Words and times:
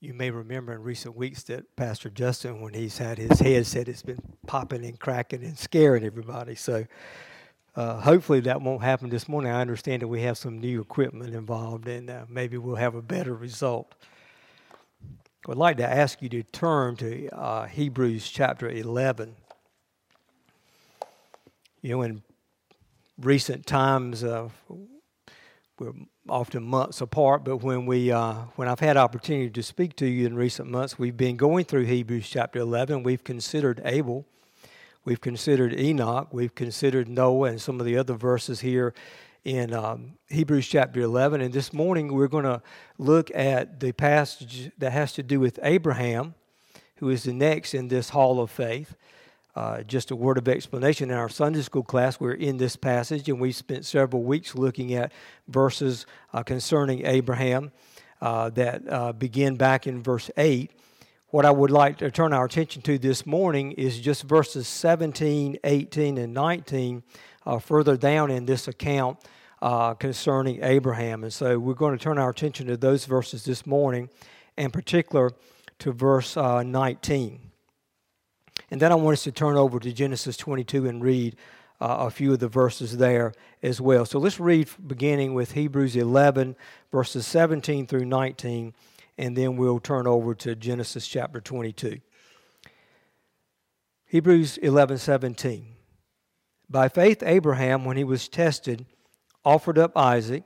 You 0.00 0.14
may 0.14 0.30
remember 0.30 0.72
in 0.72 0.82
recent 0.84 1.16
weeks 1.16 1.42
that 1.44 1.74
Pastor 1.74 2.08
Justin, 2.08 2.60
when 2.60 2.72
he's 2.72 2.98
had 2.98 3.18
his 3.18 3.40
head 3.40 3.66
set, 3.66 3.88
it's 3.88 4.02
been 4.02 4.20
popping 4.46 4.84
and 4.84 4.98
cracking 4.98 5.42
and 5.42 5.58
scaring 5.58 6.04
everybody. 6.04 6.54
So 6.54 6.86
uh, 7.74 8.00
hopefully 8.00 8.38
that 8.40 8.62
won't 8.62 8.82
happen 8.82 9.08
this 9.08 9.28
morning. 9.28 9.50
I 9.50 9.60
understand 9.60 10.02
that 10.02 10.08
we 10.08 10.22
have 10.22 10.38
some 10.38 10.60
new 10.60 10.80
equipment 10.80 11.34
involved, 11.34 11.88
and 11.88 12.08
uh, 12.08 12.26
maybe 12.28 12.58
we'll 12.58 12.76
have 12.76 12.94
a 12.94 13.02
better 13.02 13.34
result. 13.34 13.92
I'd 15.48 15.56
like 15.56 15.78
to 15.78 15.88
ask 15.88 16.22
you 16.22 16.28
to 16.28 16.44
turn 16.44 16.94
to 16.96 17.28
uh, 17.30 17.66
Hebrews 17.66 18.30
chapter 18.30 18.68
11. 18.68 19.34
You 21.82 21.90
know, 21.90 22.02
in 22.02 22.22
recent 23.18 23.66
times, 23.66 24.22
we're 25.80 25.92
often 26.28 26.64
months 26.64 27.00
apart, 27.00 27.44
but 27.44 27.58
when 27.58 27.86
we 27.86 28.10
uh, 28.10 28.34
when 28.56 28.66
I've 28.66 28.80
had 28.80 28.96
opportunity 28.96 29.50
to 29.50 29.62
speak 29.62 29.94
to 29.96 30.06
you 30.06 30.26
in 30.26 30.34
recent 30.34 30.68
months, 30.68 30.98
we've 30.98 31.16
been 31.16 31.36
going 31.36 31.64
through 31.64 31.84
Hebrews 31.84 32.28
chapter 32.28 32.58
11. 32.58 33.04
We've 33.04 33.22
considered 33.22 33.80
Abel, 33.84 34.26
we've 35.04 35.20
considered 35.20 35.78
Enoch, 35.78 36.28
we've 36.32 36.54
considered 36.54 37.08
Noah, 37.08 37.50
and 37.50 37.60
some 37.60 37.78
of 37.78 37.86
the 37.86 37.96
other 37.96 38.14
verses 38.14 38.60
here 38.60 38.92
in 39.44 39.72
um, 39.72 40.14
Hebrews 40.28 40.66
chapter 40.66 41.00
11. 41.00 41.40
And 41.40 41.52
this 41.52 41.72
morning 41.72 42.12
we're 42.12 42.28
going 42.28 42.44
to 42.44 42.60
look 42.98 43.30
at 43.32 43.78
the 43.78 43.92
passage 43.92 44.72
that 44.78 44.90
has 44.90 45.12
to 45.12 45.22
do 45.22 45.38
with 45.38 45.60
Abraham, 45.62 46.34
who 46.96 47.08
is 47.08 47.22
the 47.22 47.32
next 47.32 47.72
in 47.72 47.86
this 47.86 48.10
hall 48.10 48.40
of 48.40 48.50
faith. 48.50 48.96
Uh, 49.58 49.82
just 49.82 50.12
a 50.12 50.14
word 50.14 50.38
of 50.38 50.46
explanation 50.46 51.10
in 51.10 51.16
our 51.16 51.28
Sunday 51.28 51.62
school 51.62 51.82
class, 51.82 52.20
we're 52.20 52.30
in 52.30 52.58
this 52.58 52.76
passage, 52.76 53.28
and 53.28 53.40
we 53.40 53.50
spent 53.50 53.84
several 53.84 54.22
weeks 54.22 54.54
looking 54.54 54.94
at 54.94 55.10
verses 55.48 56.06
uh, 56.32 56.44
concerning 56.44 57.04
Abraham 57.04 57.72
uh, 58.20 58.50
that 58.50 58.88
uh, 58.88 59.12
begin 59.12 59.56
back 59.56 59.88
in 59.88 60.00
verse 60.00 60.30
8. 60.36 60.70
What 61.30 61.44
I 61.44 61.50
would 61.50 61.72
like 61.72 61.98
to 61.98 62.08
turn 62.08 62.32
our 62.32 62.44
attention 62.44 62.82
to 62.82 62.98
this 62.98 63.26
morning 63.26 63.72
is 63.72 63.98
just 63.98 64.22
verses 64.22 64.68
17, 64.68 65.58
18, 65.64 66.18
and 66.18 66.32
19 66.32 67.02
uh, 67.44 67.58
further 67.58 67.96
down 67.96 68.30
in 68.30 68.46
this 68.46 68.68
account 68.68 69.18
concerning 69.98 70.62
Abraham. 70.62 71.24
And 71.24 71.32
so 71.32 71.58
we're 71.58 71.74
going 71.74 71.98
to 71.98 72.02
turn 72.04 72.16
our 72.16 72.30
attention 72.30 72.68
to 72.68 72.76
those 72.76 73.06
verses 73.06 73.44
this 73.44 73.66
morning, 73.66 74.08
in 74.56 74.70
particular 74.70 75.32
to 75.80 75.90
verse 75.90 76.36
19. 76.36 77.47
And 78.70 78.80
then 78.80 78.92
I 78.92 78.96
want 78.96 79.14
us 79.14 79.24
to 79.24 79.32
turn 79.32 79.56
over 79.56 79.78
to 79.80 79.92
Genesis 79.92 80.36
22 80.36 80.86
and 80.86 81.02
read 81.02 81.36
uh, 81.80 81.96
a 82.00 82.10
few 82.10 82.32
of 82.32 82.38
the 82.38 82.48
verses 82.48 82.98
there 82.98 83.32
as 83.62 83.80
well. 83.80 84.04
So 84.04 84.18
let's 84.18 84.40
read 84.40 84.68
beginning 84.86 85.34
with 85.34 85.52
Hebrews 85.52 85.96
11, 85.96 86.56
verses 86.90 87.26
17 87.26 87.86
through 87.86 88.04
19, 88.04 88.74
and 89.16 89.36
then 89.36 89.56
we'll 89.56 89.80
turn 89.80 90.06
over 90.06 90.34
to 90.34 90.54
Genesis 90.54 91.06
chapter 91.06 91.40
22. 91.40 92.00
Hebrews 94.06 94.58
11, 94.58 94.98
17. 94.98 95.66
By 96.70 96.88
faith, 96.88 97.22
Abraham, 97.22 97.84
when 97.84 97.96
he 97.96 98.04
was 98.04 98.28
tested, 98.28 98.86
offered 99.44 99.78
up 99.78 99.96
Isaac, 99.96 100.44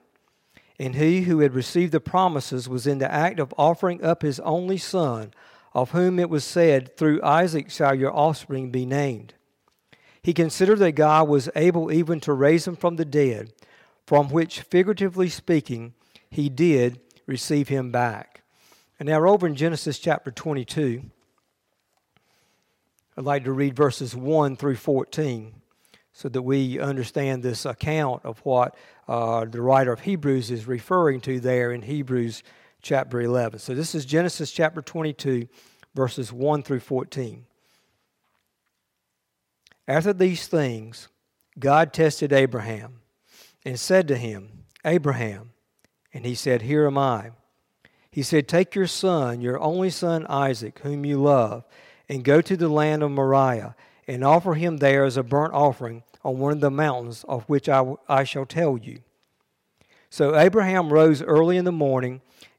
and 0.78 0.94
he 0.94 1.22
who 1.22 1.40
had 1.40 1.54
received 1.54 1.92
the 1.92 2.00
promises 2.00 2.68
was 2.68 2.86
in 2.86 2.98
the 2.98 3.12
act 3.12 3.38
of 3.40 3.54
offering 3.56 4.02
up 4.04 4.22
his 4.22 4.40
only 4.40 4.78
son 4.78 5.32
of 5.74 5.90
whom 5.92 6.18
it 6.18 6.30
was 6.30 6.44
said, 6.44 6.96
Through 6.96 7.22
Isaac 7.22 7.70
shall 7.70 7.94
your 7.94 8.14
offspring 8.14 8.70
be 8.70 8.84
named. 8.86 9.34
He 10.22 10.34
considered 10.34 10.78
that 10.78 10.92
God 10.92 11.28
was 11.28 11.48
able 11.56 11.90
even 11.90 12.20
to 12.20 12.32
raise 12.32 12.66
him 12.66 12.76
from 12.76 12.96
the 12.96 13.04
dead, 13.04 13.52
from 14.06 14.28
which, 14.28 14.60
figuratively 14.60 15.28
speaking, 15.28 15.94
he 16.30 16.48
did 16.48 17.00
receive 17.26 17.68
him 17.68 17.90
back. 17.90 18.42
And 18.98 19.08
now, 19.08 19.24
over 19.26 19.46
in 19.46 19.56
Genesis 19.56 19.98
chapter 19.98 20.30
22, 20.30 21.02
I'd 23.16 23.24
like 23.24 23.44
to 23.44 23.52
read 23.52 23.74
verses 23.74 24.14
1 24.14 24.56
through 24.56 24.76
14 24.76 25.54
so 26.12 26.28
that 26.28 26.42
we 26.42 26.78
understand 26.78 27.42
this 27.42 27.64
account 27.64 28.24
of 28.24 28.38
what 28.40 28.76
uh, 29.08 29.44
the 29.44 29.60
writer 29.60 29.92
of 29.92 30.00
Hebrews 30.00 30.50
is 30.50 30.66
referring 30.66 31.20
to 31.22 31.40
there 31.40 31.72
in 31.72 31.82
Hebrews 31.82 32.42
chapter 32.82 33.20
11. 33.20 33.60
So 33.60 33.74
this 33.74 33.94
is 33.94 34.04
Genesis 34.04 34.50
chapter 34.50 34.82
22, 34.82 35.48
verses 35.94 36.32
1 36.32 36.62
through 36.62 36.80
14. 36.80 37.46
After 39.88 40.12
these 40.12 40.46
things, 40.46 41.08
God 41.58 41.92
tested 41.92 42.32
Abraham 42.32 43.00
and 43.64 43.78
said 43.78 44.08
to 44.08 44.16
him, 44.16 44.64
Abraham, 44.84 45.52
and 46.12 46.26
he 46.26 46.34
said, 46.34 46.62
Here 46.62 46.86
am 46.86 46.98
I. 46.98 47.30
He 48.10 48.22
said, 48.22 48.46
Take 48.46 48.74
your 48.74 48.86
son, 48.86 49.40
your 49.40 49.58
only 49.60 49.90
son 49.90 50.26
Isaac, 50.28 50.80
whom 50.80 51.06
you 51.06 51.20
love, 51.22 51.64
and 52.08 52.24
go 52.24 52.40
to 52.40 52.56
the 52.56 52.68
land 52.68 53.02
of 53.02 53.10
Moriah, 53.10 53.74
and 54.06 54.24
offer 54.24 54.54
him 54.54 54.78
there 54.78 55.04
as 55.04 55.16
a 55.16 55.22
burnt 55.22 55.54
offering 55.54 56.02
on 56.24 56.38
one 56.38 56.52
of 56.52 56.60
the 56.60 56.70
mountains 56.70 57.24
of 57.28 57.44
which 57.44 57.68
I, 57.68 57.94
I 58.08 58.24
shall 58.24 58.44
tell 58.44 58.76
you. 58.76 59.00
So 60.10 60.36
Abraham 60.36 60.92
rose 60.92 61.22
early 61.22 61.56
in 61.56 61.64
the 61.64 61.72
morning 61.72 62.20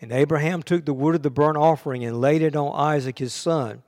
And 0.00 0.12
Abraham 0.12 0.62
took 0.62 0.84
the 0.84 0.94
wood 0.94 1.14
of 1.14 1.22
the 1.22 1.30
burnt 1.30 1.58
offering 1.58 2.04
and 2.04 2.20
laid 2.20 2.42
it 2.42 2.56
on 2.56 2.74
Isaac 2.74 3.18
his 3.18 3.34
son. 3.34 3.82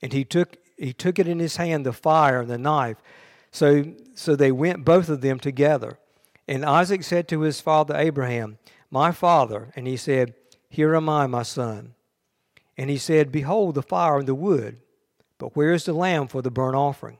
And 0.00 0.12
he 0.12 0.24
took, 0.24 0.56
he 0.78 0.92
took 0.92 1.18
it 1.18 1.28
in 1.28 1.38
his 1.38 1.56
hand, 1.56 1.84
the 1.84 1.92
fire 1.92 2.40
and 2.40 2.50
the 2.50 2.58
knife. 2.58 2.96
So, 3.50 3.92
so 4.14 4.34
they 4.34 4.52
went 4.52 4.84
both 4.84 5.08
of 5.08 5.20
them 5.20 5.38
together. 5.38 5.98
And 6.48 6.64
Isaac 6.64 7.02
said 7.02 7.28
to 7.28 7.40
his 7.40 7.60
father 7.60 7.94
Abraham, 7.96 8.58
My 8.90 9.12
father. 9.12 9.72
And 9.76 9.86
he 9.86 9.96
said, 9.96 10.34
Here 10.68 10.94
am 10.94 11.08
I, 11.08 11.26
my 11.26 11.42
son. 11.42 11.94
And 12.76 12.90
he 12.90 12.98
said, 12.98 13.30
Behold 13.30 13.74
the 13.74 13.82
fire 13.82 14.18
and 14.18 14.28
the 14.28 14.34
wood, 14.34 14.78
but 15.38 15.54
where 15.54 15.72
is 15.72 15.84
the 15.84 15.92
lamb 15.92 16.26
for 16.26 16.42
the 16.42 16.50
burnt 16.50 16.76
offering? 16.76 17.18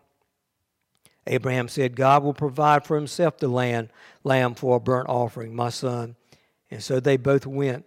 Abraham 1.27 1.69
said, 1.69 1.97
God 1.97 2.23
will 2.23 2.35
provide 2.35 2.85
for 2.85 2.97
himself 2.97 3.39
the 3.39 3.49
lamb, 3.49 3.89
lamb 4.25 4.55
for 4.55 4.77
a 4.77 4.81
burnt 4.81 5.09
offering, 5.09 5.55
my 5.55 5.71
son. 5.71 6.17
And 6.71 6.83
so 6.83 7.01
they 7.01 7.17
both 7.17 7.47
went 7.47 7.87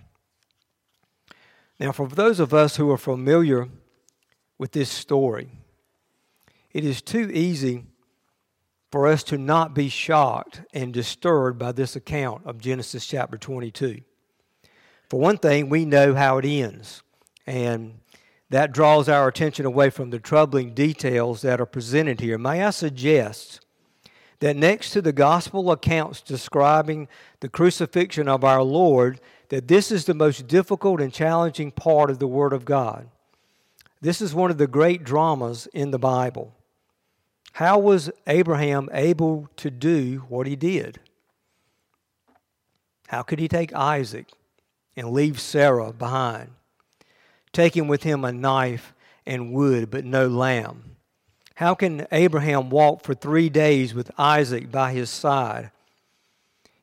Now, 1.81 1.91
for 1.91 2.07
those 2.07 2.39
of 2.39 2.53
us 2.53 2.75
who 2.75 2.91
are 2.91 2.97
familiar 2.97 3.67
with 4.59 4.71
this 4.71 4.87
story, 4.87 5.49
it 6.71 6.85
is 6.85 7.01
too 7.01 7.31
easy 7.33 7.85
for 8.91 9.07
us 9.07 9.23
to 9.23 9.37
not 9.39 9.73
be 9.73 9.89
shocked 9.89 10.61
and 10.75 10.93
disturbed 10.93 11.57
by 11.57 11.71
this 11.71 11.95
account 11.95 12.45
of 12.45 12.59
Genesis 12.59 13.07
chapter 13.07 13.35
22. 13.35 14.01
For 15.09 15.19
one 15.19 15.39
thing, 15.39 15.69
we 15.69 15.83
know 15.85 16.13
how 16.13 16.37
it 16.37 16.45
ends. 16.45 17.01
And 17.47 17.99
that 18.51 18.73
draws 18.73 19.09
our 19.09 19.27
attention 19.27 19.65
away 19.65 19.89
from 19.89 20.11
the 20.11 20.19
troubling 20.19 20.75
details 20.75 21.41
that 21.41 21.59
are 21.59 21.65
presented 21.65 22.19
here. 22.19 22.37
May 22.37 22.63
I 22.63 22.69
suggest 22.69 23.65
that 24.39 24.55
next 24.55 24.91
to 24.91 25.01
the 25.01 25.13
gospel 25.13 25.71
accounts 25.71 26.21
describing 26.21 27.07
the 27.39 27.49
crucifixion 27.49 28.27
of 28.27 28.43
our 28.43 28.61
Lord, 28.61 29.19
that 29.51 29.67
this 29.67 29.91
is 29.91 30.05
the 30.05 30.13
most 30.13 30.47
difficult 30.47 31.01
and 31.01 31.11
challenging 31.11 31.71
part 31.71 32.09
of 32.09 32.19
the 32.19 32.27
Word 32.27 32.53
of 32.53 32.63
God. 32.63 33.09
This 33.99 34.21
is 34.21 34.33
one 34.33 34.49
of 34.49 34.57
the 34.57 34.65
great 34.65 35.03
dramas 35.03 35.67
in 35.73 35.91
the 35.91 35.99
Bible. 35.99 36.55
How 37.51 37.77
was 37.77 38.09
Abraham 38.27 38.87
able 38.93 39.49
to 39.57 39.69
do 39.69 40.23
what 40.29 40.47
he 40.47 40.55
did? 40.55 41.01
How 43.09 43.23
could 43.23 43.39
he 43.39 43.49
take 43.49 43.75
Isaac 43.75 44.31
and 44.95 45.11
leave 45.11 45.37
Sarah 45.37 45.91
behind, 45.91 46.51
taking 47.51 47.89
with 47.89 48.03
him 48.03 48.23
a 48.23 48.31
knife 48.31 48.93
and 49.25 49.51
wood, 49.51 49.91
but 49.91 50.05
no 50.05 50.29
lamb? 50.29 50.95
How 51.55 51.75
can 51.75 52.07
Abraham 52.13 52.69
walk 52.69 53.03
for 53.03 53.13
three 53.13 53.49
days 53.49 53.93
with 53.93 54.11
Isaac 54.17 54.71
by 54.71 54.93
his 54.93 55.09
side? 55.09 55.71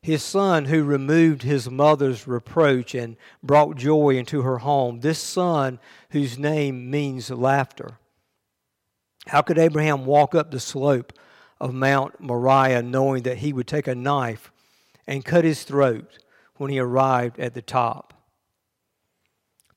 His 0.01 0.23
son, 0.23 0.65
who 0.65 0.83
removed 0.83 1.43
his 1.43 1.69
mother's 1.69 2.25
reproach 2.25 2.95
and 2.95 3.17
brought 3.43 3.75
joy 3.75 4.11
into 4.11 4.43
her 4.43 4.59
home, 4.59 5.01
this 5.01 5.19
son 5.19 5.79
whose 6.11 6.39
name 6.39 6.89
means 6.89 7.29
laughter. 7.29 7.99
How 9.27 9.41
could 9.41 9.57
Abraham 9.57 10.05
walk 10.05 10.33
up 10.33 10.51
the 10.51 10.59
slope 10.59 11.11
of 11.59 11.73
Mount 11.73 12.19
Moriah 12.21 12.81
knowing 12.81 13.23
that 13.23 13.39
he 13.39 13.51
would 13.51 13.67
take 13.67 13.87
a 13.87 13.95
knife 13.95 14.51
and 15.05 15.25
cut 15.25 15.43
his 15.43 15.63
throat 15.63 16.19
when 16.55 16.71
he 16.71 16.79
arrived 16.79 17.37
at 17.37 17.53
the 17.53 17.61
top? 17.61 18.13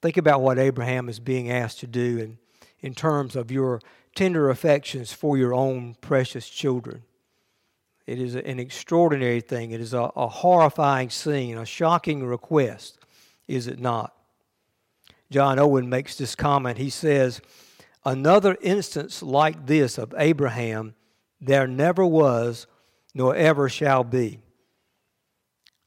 Think 0.00 0.16
about 0.16 0.40
what 0.40 0.58
Abraham 0.58 1.08
is 1.08 1.18
being 1.18 1.50
asked 1.50 1.80
to 1.80 1.86
do 1.86 2.18
in, 2.18 2.38
in 2.80 2.94
terms 2.94 3.34
of 3.34 3.50
your 3.50 3.80
tender 4.14 4.50
affections 4.50 5.12
for 5.12 5.36
your 5.36 5.52
own 5.52 5.96
precious 6.00 6.48
children. 6.48 7.02
It 8.06 8.20
is 8.20 8.34
an 8.34 8.58
extraordinary 8.58 9.40
thing. 9.40 9.70
It 9.70 9.80
is 9.80 9.94
a, 9.94 10.10
a 10.16 10.26
horrifying 10.26 11.10
scene, 11.10 11.56
a 11.56 11.64
shocking 11.64 12.24
request, 12.24 12.98
is 13.46 13.66
it 13.66 13.78
not? 13.78 14.14
John 15.30 15.58
Owen 15.58 15.88
makes 15.88 16.16
this 16.16 16.34
comment. 16.34 16.78
He 16.78 16.90
says, 16.90 17.40
Another 18.04 18.56
instance 18.60 19.22
like 19.22 19.66
this 19.66 19.96
of 19.96 20.14
Abraham 20.18 20.94
there 21.40 21.66
never 21.66 22.04
was 22.06 22.66
nor 23.14 23.34
ever 23.34 23.68
shall 23.68 24.04
be. 24.04 24.38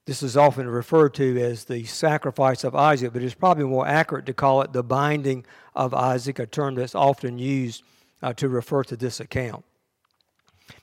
This 0.06 0.22
is 0.22 0.38
often 0.38 0.68
referred 0.68 1.16
to 1.16 1.42
as 1.42 1.66
the 1.66 1.84
sacrifice 1.86 2.64
of 2.64 2.76
Isaac, 2.76 3.12
but 3.14 3.24
it's 3.24 3.34
probably 3.34 3.64
more 3.64 3.88
accurate 3.88 4.28
to 4.28 4.34
call 4.34 4.62
it 4.62 4.72
the 4.72 4.84
binding 4.84 5.46
of 5.74 5.94
Isaac, 5.94 6.38
a 6.38 6.46
term 6.46 6.76
that's 6.76 6.94
often 6.94 7.40
used 7.40 7.84
uh, 8.22 8.34
to 8.34 8.48
refer 8.48 8.84
to 8.84 8.96
this 8.96 9.20
account. 9.20 9.66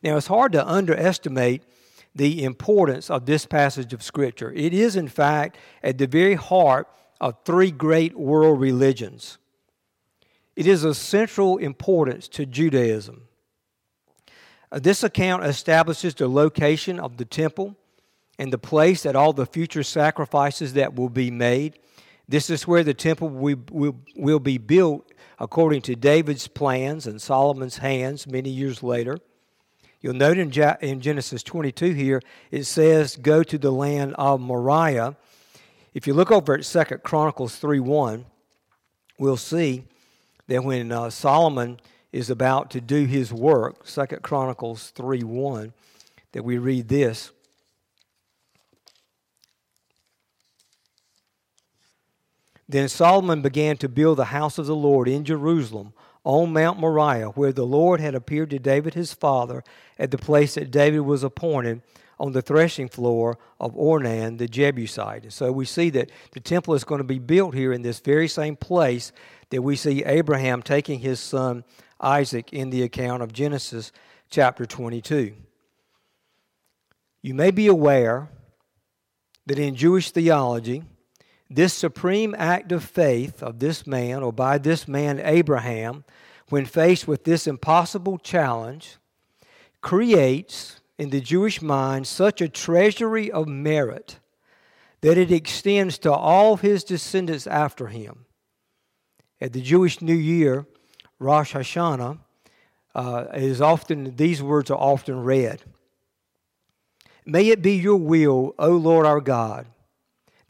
Now, 0.02 0.17
it's 0.17 0.26
hard 0.26 0.52
to 0.52 0.67
underestimate 0.67 1.62
the 2.14 2.44
importance 2.44 3.11
of 3.11 3.26
this 3.26 3.46
passage 3.46 3.93
of 3.93 4.02
Scripture. 4.02 4.52
It 4.52 4.75
is, 4.75 4.96
in 4.96 5.08
fact, 5.08 5.56
at 5.82 5.99
the 5.99 6.06
very 6.06 6.34
heart 6.34 6.88
of 7.20 7.37
three 7.44 7.70
great 7.70 8.17
world 8.17 8.61
religions. 8.61 9.38
It 10.56 10.67
is 10.67 10.84
of 10.84 10.96
central 10.96 11.56
importance 11.58 12.29
to 12.29 12.44
Judaism. 12.44 13.23
Uh, 14.70 14.79
this 14.79 15.02
account 15.02 15.44
establishes 15.44 16.14
the 16.14 16.29
location 16.29 17.00
of 17.00 17.17
the 17.17 17.25
temple 17.25 17.76
and 18.38 18.52
the 18.52 18.58
place 18.58 19.02
that 19.02 19.17
all 19.17 19.32
the 19.32 19.46
future 19.46 19.82
sacrifices 19.82 20.75
that 20.75 20.94
will 20.94 21.08
be 21.08 21.31
made. 21.31 21.79
This 22.29 22.50
is 22.50 22.67
where 22.67 22.82
the 22.82 22.94
temple 22.94 23.29
will, 23.29 24.38
be 24.38 24.58
built 24.58 25.12
according 25.38 25.82
to 25.82 25.94
David's 25.94 26.49
plans 26.49 27.06
and 27.06 27.20
Solomon's 27.20 27.79
hands 27.79 28.26
many 28.26 28.50
years 28.50 28.82
later. 28.82 29.19
You'll 30.02 30.14
note 30.14 30.37
in, 30.37 30.50
in 30.81 31.00
Genesis 31.00 31.44
22 31.44 31.93
here, 31.93 32.20
it 32.50 32.64
says, 32.64 33.16
Go 33.16 33.44
to 33.44 33.56
the 33.56 33.70
land 33.70 34.14
of 34.19 34.40
Moriah. 34.40 35.16
If 35.94 36.08
you 36.08 36.14
look 36.14 36.32
over 36.32 36.54
at 36.54 36.64
2 36.64 36.99
Chronicles 36.99 37.56
3 37.56 37.78
1, 37.78 38.26
we'll 39.19 39.37
see 39.37 39.84
that 40.49 40.64
when 40.64 40.90
uh, 40.90 41.08
Solomon 41.08 41.78
is 42.10 42.31
about 42.31 42.70
to 42.72 42.81
do 42.81 43.04
his 43.04 43.32
work, 43.32 43.87
2 43.87 44.06
Chronicles 44.22 44.90
3 44.90 45.22
1, 45.22 45.72
that 46.32 46.43
we 46.43 46.58
read 46.58 46.88
this. 46.88 47.31
Then 52.69 52.88
Solomon 52.88 53.40
began 53.40 53.76
to 53.76 53.88
build 53.88 54.19
the 54.19 54.26
house 54.26 54.58
of 54.58 54.66
the 54.66 54.75
Lord 54.75 55.06
in 55.06 55.25
Jerusalem 55.25 55.93
on 56.24 56.52
Mount 56.52 56.78
Moriah, 56.78 57.30
where 57.30 57.52
the 57.52 57.66
Lord 57.66 58.00
had 58.00 58.14
appeared 58.14 58.50
to 58.50 58.58
David 58.58 58.94
his 58.94 59.12
father 59.12 59.64
at 59.98 60.10
the 60.10 60.19
place 60.19 60.54
that 60.54 60.70
David 60.70 61.00
was 61.00 61.22
appointed 61.22 61.82
on 62.19 62.32
the 62.32 62.42
threshing 62.42 62.88
floor 62.88 63.36
of 63.58 63.74
Ornan 63.74 64.38
the 64.38 64.46
Jebusite. 64.46 65.24
And 65.24 65.32
so 65.32 65.50
we 65.50 65.64
see 65.64 65.90
that 65.90 66.10
the 66.30 66.40
temple 66.40 66.74
is 66.74 66.84
going 66.84 67.00
to 67.00 67.04
be 67.04 67.19
built 67.19 67.54
here 67.54 67.72
in 67.72 67.82
this 67.82 67.98
very 67.98 68.28
same 68.28 68.54
place 68.54 69.10
that 69.50 69.62
we 69.62 69.74
see 69.74 70.04
Abraham 70.04 70.62
taking 70.62 71.00
his 71.00 71.19
son 71.19 71.64
Isaac 72.00 72.52
in 72.52 72.70
the 72.70 72.82
account 72.82 73.22
of 73.22 73.32
Genesis 73.32 73.90
chapter 74.30 74.66
22. 74.66 75.34
You 77.22 77.34
may 77.34 77.50
be 77.50 77.66
aware 77.66 78.28
that 79.46 79.58
in 79.58 79.74
Jewish 79.74 80.10
theology, 80.10 80.84
this 81.54 81.75
supreme 81.75 82.34
act 82.38 82.72
of 82.72 82.84
faith 82.84 83.43
of 83.43 83.58
this 83.58 83.87
man, 83.87 84.22
or 84.22 84.32
by 84.32 84.58
this 84.58 84.88
man 84.88 85.20
Abraham, 85.22 86.04
when 86.49 86.64
faced 86.64 87.08
with 87.08 87.25
this 87.25 87.46
impossible 87.46 88.19
challenge, 88.19 88.96
creates 89.81 90.81
in 90.99 91.10
the 91.10 91.20
Jewish 91.20 91.60
mind 91.62 92.06
such 92.06 92.40
a 92.40 92.49
treasury 92.49 93.31
of 93.31 93.49
merit 93.49 94.19
that 95.00 95.19
it 95.19 95.32
extends 95.32 95.99
to 95.99 96.12
all 96.12 96.56
his 96.56 96.84
descendants 96.84 97.46
after 97.46 97.88
him. 97.88 98.25
At 99.40 99.52
the 99.52 99.60
Jewish 99.60 100.00
New 100.00 100.14
Year, 100.14 100.66
Rosh 101.19 101.55
Hashanah, 101.55 102.19
uh, 102.94 103.25
is 103.34 103.60
often 103.60 104.16
these 104.16 104.43
words 104.43 104.70
are 104.70 104.78
often 104.78 105.25
read. 105.25 105.62
May 107.25 107.48
it 107.48 107.62
be 107.62 107.75
your 107.75 107.96
will, 107.96 108.55
O 108.58 108.70
Lord 108.70 109.06
our 109.06 109.20
God, 109.20 109.66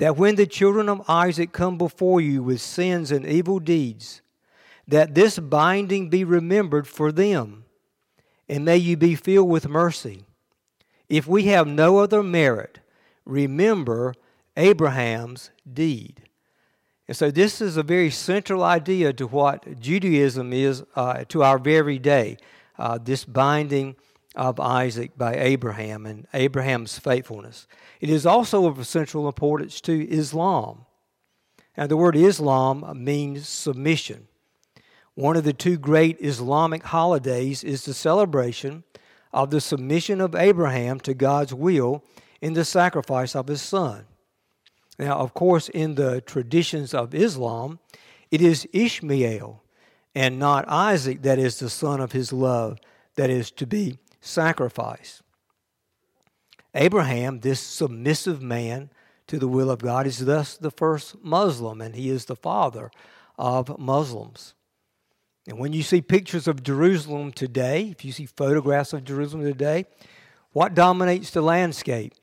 that 0.03 0.17
when 0.17 0.35
the 0.35 0.49
children 0.49 0.89
of 0.89 1.09
Isaac 1.09 1.53
come 1.53 1.79
before 1.79 2.21
you 2.21 2.43
with 2.43 2.61
sins 2.61 3.13
and 3.13 3.25
evil 3.25 3.61
deeds, 3.61 4.21
that 4.89 5.15
this 5.15 5.39
binding 5.39 6.11
be 6.11 6.25
remembered 6.25 6.89
for 6.89 7.13
them, 7.13 7.67
and 8.49 8.65
may 8.65 8.79
you 8.79 8.97
be 8.97 9.15
filled 9.15 9.49
with 9.49 9.69
mercy. 9.69 10.25
If 11.09 11.29
we 11.29 11.45
have 11.45 11.69
no 11.69 11.99
other 11.99 12.21
merit, 12.21 12.81
remember 13.25 14.17
Abraham's 14.57 15.53
deed. 15.73 16.23
And 17.07 17.17
so, 17.17 17.31
this 17.31 17.61
is 17.61 17.77
a 17.77 17.85
very 17.85 18.11
central 18.11 18.65
idea 18.65 19.13
to 19.13 19.29
what 19.29 19.79
Judaism 19.79 20.53
is 20.53 20.83
uh, 20.97 21.23
to 21.29 21.45
our 21.45 21.61
very 21.61 22.01
day 22.01 22.39
uh, 22.77 22.99
this 23.01 23.25
binding 23.25 23.95
of 24.35 24.59
Isaac 24.59 25.17
by 25.17 25.35
Abraham 25.35 26.07
and 26.07 26.27
Abraham's 26.33 26.99
faithfulness. 26.99 27.67
It 28.01 28.11
is 28.11 28.27
also 28.27 28.67
of 28.67 28.87
central 28.87 29.27
importance 29.27 29.81
to 29.83 30.09
Islam. 30.09 30.87
Now, 31.77 31.87
the 31.87 31.97
word 31.97 32.17
Islam 32.17 33.03
means 33.05 33.49
submission. 33.49 34.29
One 35.15 35.37
of 35.37 35.45
the 35.45 35.53
two 35.53 35.77
great 35.77 36.19
Islamic 36.21 36.83
holidays 36.85 37.63
is 37.63 37.85
the 37.85 37.95
celebration 37.95 38.85
of 39.33 39.51
the 39.51 39.61
submission 39.61 40.21
of 40.21 40.35
Abraham 40.35 41.01
to 41.01 41.15
God's 41.15 41.55
will 41.55 42.05
in 42.41 42.55
the 42.55 42.65
sacrifice 42.65 43.35
of 43.35 43.49
his 43.49 43.63
son. 43.63 44.05
Now, 44.99 45.19
of 45.19 45.35
course, 45.35 45.69
in 45.69 45.95
the 45.95 46.21
traditions 46.21 46.93
of 46.93 47.15
Islam, 47.15 47.79
it 48.31 48.43
is 48.43 48.69
Ishmael 48.73 49.63
and 50.15 50.39
not 50.39 50.69
Isaac 50.69 51.23
that 51.23 51.39
is 51.39 51.59
the 51.59 51.71
son 51.71 52.01
of 52.01 52.13
his 52.13 52.33
love 52.33 52.79
that 53.17 53.31
is 53.31 53.51
to 53.53 53.67
be 53.67 53.99
sacrificed. 54.23 55.21
Abraham, 56.75 57.41
this 57.41 57.61
submissive 57.61 58.41
man 58.41 58.89
to 59.27 59.39
the 59.39 59.49
will 59.49 59.71
of 59.71 59.81
God, 59.81 60.07
is 60.07 60.25
thus 60.25 60.57
the 60.57 60.71
first 60.71 61.23
Muslim, 61.23 61.83
and 61.83 61.95
he 61.95 62.09
is 62.09 62.25
the 62.25 62.37
father 62.37 62.91
of 63.39 63.79
Muslims. 63.79 64.55
And 65.47 65.59
when 65.59 65.73
you 65.73 65.83
see 65.83 66.01
pictures 66.01 66.47
of 66.47 66.63
Jerusalem 66.63 67.33
today, 67.33 67.89
if 67.91 68.05
you 68.05 68.13
see 68.13 68.27
photographs 68.27 68.93
of 68.93 69.05
Jerusalem 69.05 69.45
today, 69.45 69.87
what 70.53 70.75
dominates 70.75 71.31
the 71.31 71.43
landscape 71.43 72.15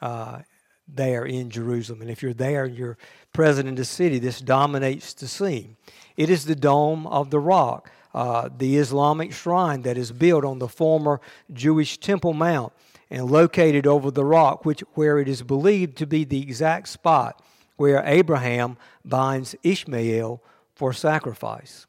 uh, 0.00 0.42
there 0.88 1.24
in 1.24 1.50
Jerusalem? 1.50 2.02
And 2.02 2.10
if 2.10 2.22
you're 2.22 2.34
there 2.34 2.64
and 2.64 2.76
you're 2.76 2.98
present 3.32 3.68
in 3.68 3.74
the 3.74 3.84
city, 3.84 4.18
this 4.18 4.40
dominates 4.40 5.12
the 5.14 5.28
scene. 5.28 5.76
It 6.16 6.30
is 6.30 6.44
the 6.44 6.56
Dome 6.56 7.06
of 7.06 7.30
the 7.30 7.38
Rock, 7.38 7.90
uh, 8.14 8.48
the 8.56 8.76
Islamic 8.76 9.32
shrine 9.32 9.82
that 9.82 9.96
is 9.96 10.12
built 10.12 10.44
on 10.44 10.58
the 10.58 10.68
former 10.68 11.20
Jewish 11.52 11.98
Temple 11.98 12.32
Mount 12.32 12.72
and 13.10 13.30
located 13.30 13.86
over 13.86 14.10
the 14.10 14.24
rock, 14.24 14.64
which, 14.64 14.80
where 14.94 15.18
it 15.18 15.28
is 15.28 15.42
believed 15.42 15.96
to 15.98 16.06
be 16.06 16.24
the 16.24 16.42
exact 16.42 16.88
spot 16.88 17.42
where 17.76 18.02
Abraham 18.04 18.76
binds 19.04 19.54
Ishmael 19.62 20.42
for 20.74 20.92
sacrifice. 20.92 21.86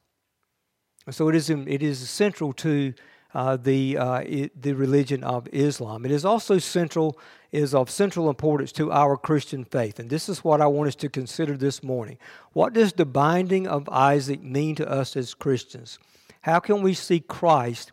So 1.09 1.27
it 1.27 1.35
is, 1.35 1.49
it 1.49 1.81
is 1.81 2.09
central 2.09 2.53
to 2.53 2.93
uh, 3.33 3.57
the, 3.57 3.97
uh, 3.97 4.19
it, 4.19 4.61
the 4.61 4.73
religion 4.73 5.23
of 5.23 5.47
Islam. 5.51 6.05
It 6.05 6.11
is 6.11 6.25
also 6.25 6.59
central, 6.59 7.17
is 7.51 7.73
of 7.73 7.89
central 7.89 8.29
importance 8.29 8.71
to 8.73 8.91
our 8.91 9.17
Christian 9.17 9.65
faith. 9.65 9.99
And 9.99 10.09
this 10.09 10.29
is 10.29 10.43
what 10.43 10.61
I 10.61 10.67
want 10.67 10.89
us 10.89 10.95
to 10.95 11.09
consider 11.09 11.57
this 11.57 11.81
morning. 11.81 12.17
What 12.53 12.73
does 12.73 12.93
the 12.93 13.05
binding 13.05 13.67
of 13.67 13.89
Isaac 13.89 14.41
mean 14.41 14.75
to 14.75 14.89
us 14.89 15.15
as 15.15 15.33
Christians? 15.33 15.99
How 16.41 16.59
can 16.59 16.81
we 16.81 16.93
see 16.93 17.19
Christ 17.19 17.91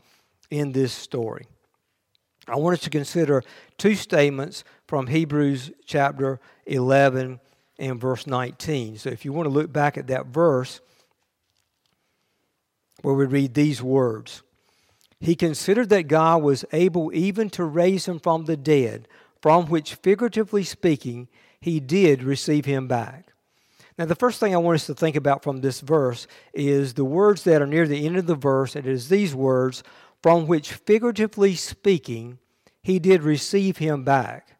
in 0.50 0.72
this 0.72 0.92
story? 0.92 1.46
I 2.46 2.56
want 2.56 2.74
us 2.74 2.84
to 2.84 2.90
consider 2.90 3.42
two 3.78 3.94
statements 3.94 4.62
from 4.86 5.08
Hebrews 5.08 5.72
chapter 5.84 6.38
11 6.66 7.40
and 7.78 8.00
verse 8.00 8.26
19. 8.26 8.98
So 8.98 9.10
if 9.10 9.24
you 9.24 9.32
want 9.32 9.46
to 9.46 9.50
look 9.52 9.72
back 9.72 9.96
at 9.98 10.06
that 10.08 10.26
verse 10.26 10.80
where 13.02 13.14
we 13.14 13.26
read 13.26 13.54
these 13.54 13.82
words 13.82 14.42
he 15.20 15.34
considered 15.34 15.88
that 15.88 16.08
God 16.08 16.42
was 16.42 16.64
able 16.72 17.10
even 17.14 17.48
to 17.50 17.64
raise 17.64 18.06
him 18.06 18.18
from 18.18 18.44
the 18.44 18.56
dead, 18.56 19.08
from 19.40 19.66
which, 19.66 19.94
figuratively 19.94 20.64
speaking, 20.64 21.28
he 21.60 21.80
did 21.80 22.22
receive 22.22 22.64
him 22.64 22.88
back. 22.88 23.32
Now, 23.98 24.04
the 24.04 24.14
first 24.14 24.40
thing 24.40 24.54
I 24.54 24.58
want 24.58 24.76
us 24.76 24.86
to 24.86 24.94
think 24.94 25.16
about 25.16 25.42
from 25.42 25.60
this 25.60 25.80
verse 25.80 26.26
is 26.52 26.94
the 26.94 27.04
words 27.04 27.44
that 27.44 27.62
are 27.62 27.66
near 27.66 27.86
the 27.86 28.06
end 28.06 28.16
of 28.16 28.26
the 28.26 28.34
verse. 28.34 28.76
It 28.76 28.86
is 28.86 29.08
these 29.08 29.34
words, 29.34 29.82
from 30.22 30.46
which, 30.46 30.72
figuratively 30.72 31.54
speaking, 31.54 32.38
he 32.82 32.98
did 32.98 33.22
receive 33.22 33.78
him 33.78 34.04
back. 34.04 34.56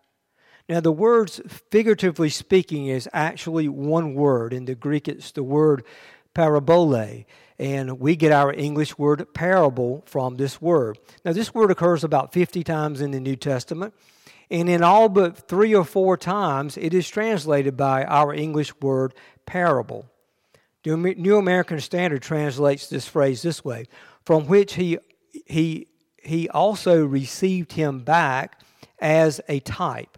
Now, 0.68 0.80
the 0.80 0.92
words 0.92 1.40
figuratively 1.70 2.30
speaking 2.30 2.86
is 2.86 3.08
actually 3.12 3.68
one 3.68 4.14
word. 4.14 4.52
In 4.52 4.64
the 4.64 4.74
Greek, 4.74 5.06
it's 5.06 5.32
the 5.32 5.44
word 5.44 5.84
parabole 6.34 7.24
and 7.58 7.98
we 7.98 8.16
get 8.16 8.32
our 8.32 8.52
English 8.52 8.98
word 8.98 9.26
parable 9.32 10.02
from 10.06 10.36
this 10.36 10.60
word. 10.60 10.98
Now, 11.24 11.32
this 11.32 11.54
word 11.54 11.70
occurs 11.70 12.04
about 12.04 12.32
50 12.32 12.62
times 12.64 13.00
in 13.00 13.12
the 13.12 13.20
New 13.20 13.36
Testament, 13.36 13.94
and 14.50 14.68
in 14.68 14.82
all 14.82 15.08
but 15.08 15.48
three 15.48 15.74
or 15.74 15.84
four 15.84 16.16
times, 16.16 16.76
it 16.76 16.94
is 16.94 17.08
translated 17.08 17.76
by 17.76 18.04
our 18.04 18.32
English 18.32 18.72
word 18.80 19.14
parable. 19.44 20.06
The 20.84 20.96
New 20.96 21.36
American 21.36 21.80
Standard 21.80 22.22
translates 22.22 22.88
this 22.88 23.08
phrase 23.08 23.42
this 23.42 23.64
way 23.64 23.86
from 24.24 24.46
which 24.46 24.74
he, 24.74 24.98
he, 25.46 25.88
he 26.22 26.48
also 26.48 27.04
received 27.04 27.72
him 27.72 28.00
back 28.00 28.60
as 29.00 29.40
a 29.48 29.60
type. 29.60 30.16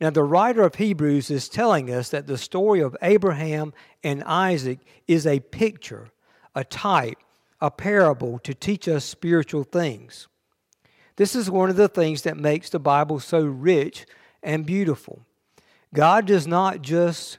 Now, 0.00 0.10
the 0.10 0.24
writer 0.24 0.62
of 0.62 0.74
Hebrews 0.74 1.30
is 1.30 1.48
telling 1.48 1.90
us 1.90 2.10
that 2.10 2.26
the 2.26 2.36
story 2.36 2.80
of 2.80 2.96
Abraham 3.00 3.72
and 4.04 4.22
Isaac 4.24 4.80
is 5.08 5.26
a 5.26 5.40
picture 5.40 6.10
a 6.54 6.64
type, 6.64 7.18
a 7.60 7.70
parable 7.70 8.38
to 8.38 8.54
teach 8.54 8.88
us 8.88 9.04
spiritual 9.04 9.62
things. 9.62 10.26
This 11.16 11.34
is 11.34 11.50
one 11.50 11.70
of 11.70 11.76
the 11.76 11.88
things 11.88 12.22
that 12.22 12.36
makes 12.36 12.68
the 12.70 12.78
Bible 12.78 13.20
so 13.20 13.44
rich 13.44 14.06
and 14.42 14.66
beautiful. 14.66 15.22
God 15.94 16.26
does 16.26 16.46
not 16.46 16.82
just 16.82 17.38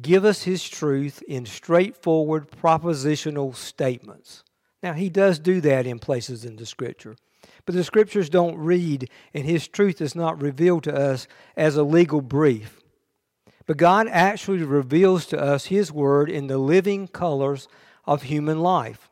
give 0.00 0.24
us 0.24 0.42
His 0.42 0.68
truth 0.68 1.22
in 1.28 1.46
straightforward 1.46 2.50
propositional 2.50 3.54
statements. 3.54 4.42
Now, 4.82 4.94
He 4.94 5.08
does 5.08 5.38
do 5.38 5.60
that 5.60 5.86
in 5.86 6.00
places 6.00 6.44
in 6.44 6.56
the 6.56 6.66
Scripture, 6.66 7.14
but 7.64 7.76
the 7.76 7.84
Scriptures 7.84 8.28
don't 8.28 8.56
read, 8.56 9.08
and 9.32 9.44
His 9.44 9.68
truth 9.68 10.00
is 10.00 10.16
not 10.16 10.42
revealed 10.42 10.82
to 10.84 10.94
us 10.94 11.28
as 11.56 11.76
a 11.76 11.84
legal 11.84 12.20
brief. 12.20 12.80
But 13.66 13.76
God 13.76 14.08
actually 14.08 14.64
reveals 14.64 15.26
to 15.26 15.40
us 15.40 15.66
His 15.66 15.92
Word 15.92 16.28
in 16.28 16.48
the 16.48 16.58
living 16.58 17.06
colors 17.06 17.68
of 18.04 18.22
human 18.22 18.58
life. 18.60 19.08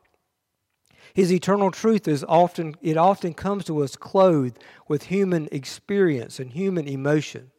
His 1.13 1.31
eternal 1.31 1.71
truth 1.71 2.07
is 2.07 2.23
often 2.27 2.75
it 2.81 2.97
often 2.97 3.33
comes 3.33 3.65
to 3.65 3.83
us 3.83 3.95
clothed 3.95 4.59
with 4.87 5.03
human 5.03 5.49
experience 5.51 6.39
and 6.39 6.51
human 6.51 6.87
emotion. 6.87 7.51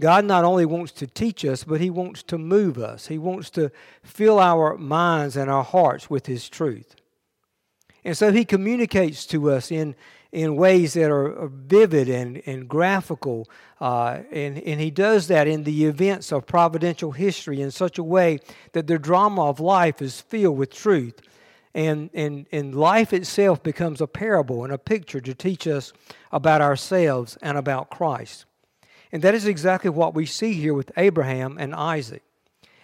God 0.00 0.24
not 0.24 0.44
only 0.44 0.64
wants 0.64 0.92
to 0.92 1.06
teach 1.06 1.44
us, 1.44 1.64
but 1.64 1.80
he 1.80 1.90
wants 1.90 2.22
to 2.24 2.38
move 2.38 2.78
us. 2.78 3.08
He 3.08 3.18
wants 3.18 3.50
to 3.50 3.72
fill 4.02 4.38
our 4.38 4.78
minds 4.78 5.36
and 5.36 5.50
our 5.50 5.64
hearts 5.64 6.08
with 6.08 6.26
his 6.26 6.48
truth. 6.48 6.94
And 8.04 8.16
so 8.16 8.32
he 8.32 8.44
communicates 8.44 9.26
to 9.26 9.50
us 9.50 9.72
in, 9.72 9.96
in 10.30 10.56
ways 10.56 10.94
that 10.94 11.10
are 11.10 11.48
vivid 11.48 12.08
and, 12.08 12.40
and 12.46 12.68
graphical. 12.68 13.50
Uh, 13.80 14.20
and, 14.30 14.58
and 14.58 14.80
he 14.80 14.92
does 14.92 15.26
that 15.26 15.48
in 15.48 15.64
the 15.64 15.86
events 15.86 16.32
of 16.32 16.46
providential 16.46 17.10
history 17.10 17.60
in 17.60 17.72
such 17.72 17.98
a 17.98 18.04
way 18.04 18.38
that 18.72 18.86
the 18.86 19.00
drama 19.00 19.46
of 19.46 19.58
life 19.58 20.00
is 20.00 20.20
filled 20.20 20.56
with 20.56 20.72
truth. 20.72 21.20
And, 21.74 22.10
and, 22.14 22.46
and 22.50 22.74
life 22.74 23.12
itself 23.12 23.62
becomes 23.62 24.00
a 24.00 24.06
parable 24.06 24.64
and 24.64 24.72
a 24.72 24.78
picture 24.78 25.20
to 25.20 25.34
teach 25.34 25.66
us 25.66 25.92
about 26.32 26.60
ourselves 26.60 27.36
and 27.42 27.58
about 27.58 27.90
Christ. 27.90 28.46
And 29.12 29.22
that 29.22 29.34
is 29.34 29.46
exactly 29.46 29.90
what 29.90 30.14
we 30.14 30.26
see 30.26 30.54
here 30.54 30.74
with 30.74 30.92
Abraham 30.96 31.56
and 31.58 31.74
Isaac. 31.74 32.22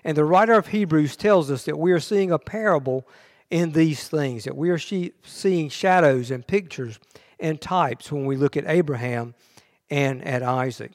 And 0.04 0.16
the 0.16 0.24
writer 0.24 0.54
of 0.54 0.68
Hebrews 0.68 1.16
tells 1.16 1.50
us 1.50 1.64
that 1.64 1.78
we 1.78 1.92
are 1.92 2.00
seeing 2.00 2.30
a 2.30 2.38
parable 2.38 3.06
in 3.50 3.72
these 3.72 4.08
things, 4.08 4.44
that 4.44 4.56
we 4.56 4.70
are 4.70 4.78
seeing 4.78 5.68
shadows 5.68 6.30
and 6.30 6.46
pictures 6.46 6.98
and 7.40 7.60
types 7.60 8.10
when 8.12 8.26
we 8.26 8.36
look 8.36 8.56
at 8.56 8.64
Abraham 8.66 9.34
and 9.90 10.22
at 10.24 10.42
Isaac. 10.42 10.92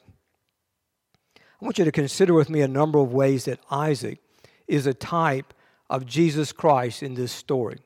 I 1.36 1.64
want 1.64 1.78
you 1.78 1.84
to 1.84 1.92
consider 1.92 2.34
with 2.34 2.50
me 2.50 2.60
a 2.60 2.68
number 2.68 2.98
of 2.98 3.12
ways 3.12 3.44
that 3.44 3.60
Isaac 3.70 4.18
is 4.66 4.86
a 4.86 4.94
type 4.94 5.52
of 5.90 6.06
Jesus 6.06 6.52
Christ 6.52 7.02
in 7.02 7.14
this 7.14 7.32
story. 7.32 7.78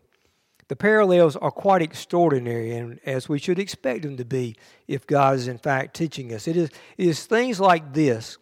The 0.69 0.77
parallels 0.77 1.37
are 1.37 1.51
quite 1.51 1.83
extraordinary, 1.83 2.77
and 2.77 3.01
as 3.05 3.29
we 3.29 3.39
should 3.39 3.59
expect 3.59 4.03
them 4.03 4.17
to 4.19 4.25
be 4.25 4.57
if 4.87 5.07
God 5.07 5.37
is 5.37 5.49
in 5.49 5.59
fact 5.59 5.95
teaching 5.97 6.33
us. 6.33 6.47
It 6.47 6.57
is, 6.57 6.71
it 6.97 7.09
is 7.09 7.27
things 7.27 7.59
like 7.59 7.93
this 7.93 8.39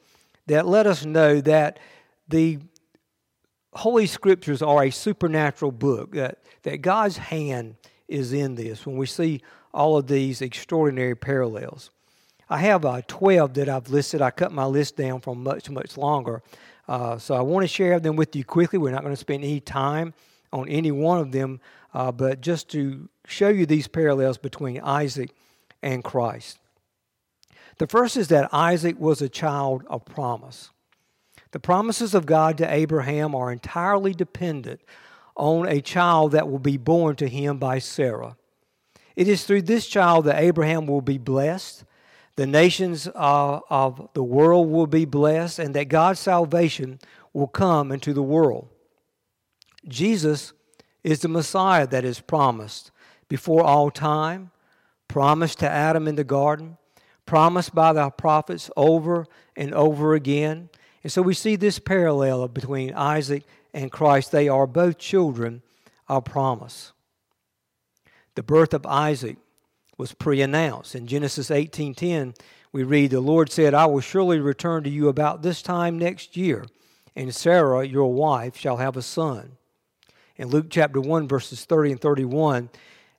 that 0.47 0.67
let 0.67 0.87
us 0.87 1.05
know 1.05 1.41
that 1.41 1.79
the 2.29 2.59
Holy 3.73 4.07
Scriptures 4.07 4.63
are 4.63 4.85
a 4.85 4.91
supernatural 4.91 5.73
book, 5.73 6.13
that, 6.13 6.43
that 6.63 6.83
God's 6.83 7.17
hand 7.17 7.77
is 8.09 8.33
in 8.33 8.57
this 8.57 8.85
when 8.85 8.97
we 8.97 9.07
see 9.07 9.41
all 9.73 9.97
of 9.97 10.07
these 10.07 10.43
extraordinary 10.43 11.17
parallels. 11.17 11.91
I 12.51 12.59
have 12.59 12.85
uh, 12.85 13.01
12 13.07 13.55
that 13.55 13.69
I've 13.69 13.89
listed. 13.89 14.21
I 14.21 14.31
cut 14.31 14.53
my 14.53 14.67
list 14.67 14.97
down 14.97 15.21
from 15.21 15.43
much, 15.43 15.71
much 15.71 15.97
longer. 15.97 16.43
Uh, 16.89 17.19
so 17.19 17.35
I 17.35 17.41
want 17.41 17.65
to 17.65 17.69
share 17.69 18.01
them 18.01 18.17
with 18.17 18.35
you 18.35 18.45
quickly. 18.45 18.79
We're 18.79 18.91
not 18.91 19.03
going 19.03 19.15
to 19.15 19.21
spend 19.21 19.45
any 19.45 19.61
time 19.61 20.15
on 20.53 20.69
any 20.69 20.91
one 20.91 21.19
of 21.19 21.33
them, 21.33 21.61
uh, 21.95 22.13
but 22.13 22.41
just 22.41 22.69
to 22.71 23.09
show 23.27 23.49
you 23.49 23.67
these 23.67 23.89
parallels 23.89 24.39
between 24.39 24.81
Isaac 24.81 25.31
and 25.83 26.03
Christ. 26.03 26.59
The 27.79 27.87
first 27.87 28.17
is 28.17 28.29
that 28.29 28.53
Isaac 28.53 28.99
was 28.99 29.23
a 29.23 29.29
child 29.29 29.85
of 29.89 30.05
promise. 30.05 30.71
The 31.53 31.61
promises 31.61 32.15
of 32.15 32.27
God 32.27 32.59
to 32.59 32.73
Abraham 32.73 33.35
are 33.35 33.53
entirely 33.53 34.13
dependent 34.13 34.81
on 35.37 35.69
a 35.69 35.81
child 35.81 36.33
that 36.33 36.51
will 36.51 36.59
be 36.59 36.77
born 36.77 37.17
to 37.17 37.29
him 37.29 37.59
by 37.59 37.79
Sarah. 37.79 38.37
It 39.17 39.29
is 39.29 39.45
through 39.45 39.63
this 39.63 39.87
child 39.87 40.25
that 40.25 40.43
Abraham 40.43 40.87
will 40.87 41.01
be 41.01 41.19
blessed, 41.19 41.85
the 42.37 42.47
nations 42.47 43.09
uh, 43.09 43.61
of 43.69 44.09
the 44.15 44.23
world 44.23 44.71
will 44.71 44.87
be 44.87 45.05
blessed, 45.05 45.59
and 45.59 45.75
that 45.75 45.89
God's 45.89 46.21
salvation 46.21 46.99
will 47.33 47.47
come 47.47 47.93
into 47.93 48.13
the 48.13 48.23
world. 48.23 48.69
Jesus 49.87 50.53
is 51.03 51.21
the 51.21 51.29
Messiah 51.29 51.87
that 51.87 52.05
is 52.05 52.21
promised 52.21 52.91
before 53.29 53.65
all 53.65 53.91
time, 53.91 54.51
promised 55.09 55.59
to 55.59 55.69
Adam 55.69 56.09
in 56.09 56.17
the 56.17 56.25
garden, 56.25 56.79
promised 57.27 57.75
by 57.75 57.93
the 57.93 58.11
prophets 58.11 58.71
over 58.77 59.27
and 59.57 59.75
over 59.75 60.15
again. 60.15 60.69
And 61.03 61.13
so 61.13 61.23
we 61.23 61.35
see 61.35 61.57
this 61.57 61.79
parallel 61.79 62.49
between 62.49 62.95
Isaac 62.95 63.45
and 63.75 63.91
Christ. 63.91 64.33
They 64.33 64.49
are 64.49 64.67
both 64.67 64.99
children 64.99 65.63
of 66.09 66.25
promise. 66.25 66.93
The 68.35 68.43
birth 68.43 68.73
of 68.73 68.87
Isaac 68.87 69.37
was 70.03 70.13
pre-announced. 70.15 70.97
In 70.97 71.07
Genesis 71.07 71.49
18:10, 71.49 72.35
we 72.73 72.83
read, 72.83 73.13
"The 73.13 73.21
Lord 73.21 73.53
said, 73.53 73.73
I 73.73 73.87
will 73.87 74.01
surely 74.01 74.41
return 74.41 74.83
to 74.83 74.91
you 74.91 75.07
about 75.07 75.43
this 75.43 75.63
time 75.63 75.97
next 75.97 76.37
year, 76.37 76.67
and 77.15 77.33
Sarah, 77.33 77.87
your 77.87 78.13
wife, 78.13 78.57
shall 78.57 78.79
have 78.79 78.97
a 78.97 79.03
son." 79.03 79.59
In 80.37 80.49
Luke 80.49 80.67
chapter 80.71 81.01
1 81.01 81.29
verses 81.29 81.65
30 81.65 81.93
and 81.93 82.01
31, 82.01 82.69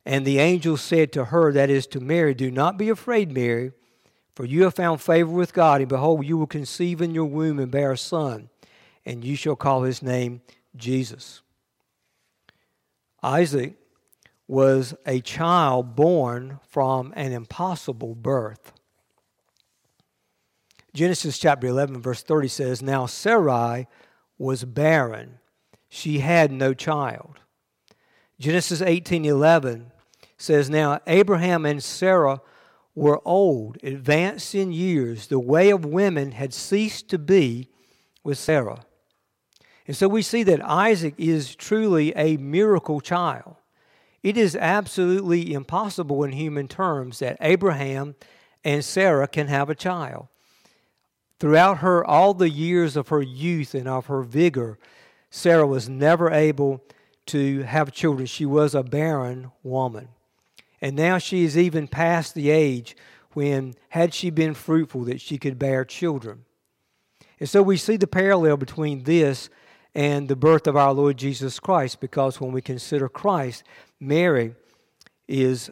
and 0.06 0.26
the 0.26 0.40
angel 0.40 0.76
said 0.76 1.14
to 1.14 1.26
her, 1.26 1.54
that 1.54 1.70
is 1.70 1.88
to 1.88 2.02
Mary, 2.02 2.34
Do 2.34 2.52
not 2.52 2.78
be 2.78 2.90
afraid, 2.90 3.32
Mary, 3.32 3.72
for 4.36 4.44
you 4.44 4.64
have 4.64 4.74
found 4.74 5.00
favor 5.00 5.32
with 5.32 5.54
God, 5.54 5.80
and 5.80 5.88
behold, 5.88 6.26
you 6.26 6.38
will 6.38 6.48
conceive 6.48 7.02
in 7.02 7.16
your 7.16 7.24
womb 7.24 7.60
and 7.60 7.72
bear 7.72 7.94
a 7.94 7.98
son, 7.98 8.50
and 9.06 9.24
you 9.24 9.38
shall 9.38 9.56
call 9.56 9.84
his 9.84 10.04
name 10.04 10.42
Jesus. 10.76 11.44
Isaac 13.24 13.78
was 14.48 14.94
a 15.06 15.22
child 15.22 15.96
born 15.96 16.60
from 16.68 17.14
an 17.16 17.32
impossible 17.32 18.16
birth. 18.16 18.74
Genesis 20.94 21.40
chapter 21.40 21.68
11, 21.68 22.02
verse 22.02 22.22
30 22.22 22.48
says, 22.48 22.82
Now 22.82 23.06
Sarai 23.06 23.88
was 24.38 24.64
barren, 24.64 25.40
she 25.90 26.20
had 26.20 26.52
no 26.52 26.74
child. 26.74 27.40
Genesis 28.40 28.82
18:11 28.82 29.92
says, 30.38 30.70
Now 30.70 31.00
Abraham 31.08 31.66
and 31.66 31.84
Sarah 31.84 32.42
were 32.96 33.22
old, 33.26 33.78
advanced 33.84 34.54
in 34.54 34.72
years. 34.72 35.28
The 35.28 35.40
way 35.40 35.70
of 35.70 35.86
women 35.86 36.34
had 36.34 36.54
ceased 36.54 37.10
to 37.10 37.18
be 37.18 37.70
with 38.24 38.38
Sarah. 38.38 38.86
And 39.88 39.96
so 39.96 40.08
we 40.08 40.22
see 40.22 40.44
that 40.44 40.64
Isaac 40.64 41.16
is 41.18 41.56
truly 41.56 42.14
a 42.16 42.38
miracle 42.38 43.02
child. 43.02 43.56
It 44.24 44.38
is 44.38 44.56
absolutely 44.56 45.54
impossible 45.54 46.24
in 46.24 46.32
human 46.32 46.70
terms 46.70 47.20
that 47.20 47.38
Abraham 47.42 48.16
and 48.64 48.84
Sarah 48.84 49.28
can 49.28 49.48
have 49.48 49.70
a 49.70 49.76
child. 49.76 50.28
Throughout 51.40 51.80
her 51.80 52.06
all 52.06 52.34
the 52.34 52.50
years 52.50 52.96
of 52.96 53.10
her 53.10 53.22
youth 53.22 53.76
and 53.76 53.88
of 53.88 54.06
her 54.06 54.24
vigor, 54.24 54.80
Sarah 55.30 55.68
was 55.68 55.90
never 55.90 56.32
able 56.32 56.82
to 57.26 57.64
have 57.64 57.92
children. 57.92 58.26
She 58.26 58.46
was 58.46 58.74
a 58.74 58.84
barren 58.84 59.52
woman. 59.62 60.08
And 60.82 60.96
now 60.96 61.18
she 61.18 61.44
is 61.44 61.58
even 61.58 61.88
past 61.88 62.34
the 62.34 62.50
age 62.50 62.96
when, 63.34 63.74
had 63.90 64.14
she 64.14 64.30
been 64.30 64.54
fruitful, 64.54 65.02
that 65.06 65.20
she 65.20 65.38
could 65.38 65.60
bear 65.60 65.84
children. 65.84 66.46
And 67.40 67.50
so 67.50 67.62
we 67.62 67.78
see 67.78 67.98
the 67.98 68.08
parallel 68.08 68.58
between 68.58 69.04
this 69.04 69.50
and 69.96 70.28
the 70.28 70.36
birth 70.36 70.66
of 70.68 70.76
our 70.76 70.94
Lord 70.94 71.18
Jesus 71.18 71.60
Christ, 71.60 72.00
because 72.00 72.40
when 72.40 72.52
we 72.52 72.62
consider 72.62 73.10
Christ, 73.10 73.64
Mary 74.04 74.56
is 75.28 75.70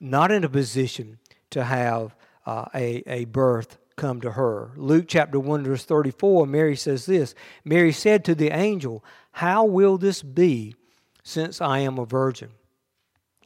not 0.00 0.30
in 0.30 0.44
a 0.44 0.48
position 0.48 1.18
to 1.50 1.64
have 1.64 2.14
uh, 2.44 2.66
a, 2.74 3.02
a 3.06 3.24
birth 3.26 3.78
come 3.96 4.20
to 4.20 4.32
her. 4.32 4.70
Luke 4.76 5.06
chapter 5.08 5.38
1, 5.38 5.64
verse 5.64 5.84
34, 5.84 6.46
Mary 6.46 6.76
says 6.76 7.06
this 7.06 7.34
Mary 7.64 7.92
said 7.92 8.24
to 8.24 8.34
the 8.34 8.50
angel, 8.50 9.04
How 9.32 9.64
will 9.64 9.98
this 9.98 10.22
be 10.22 10.74
since 11.22 11.60
I 11.60 11.80
am 11.80 11.98
a 11.98 12.04
virgin? 12.04 12.50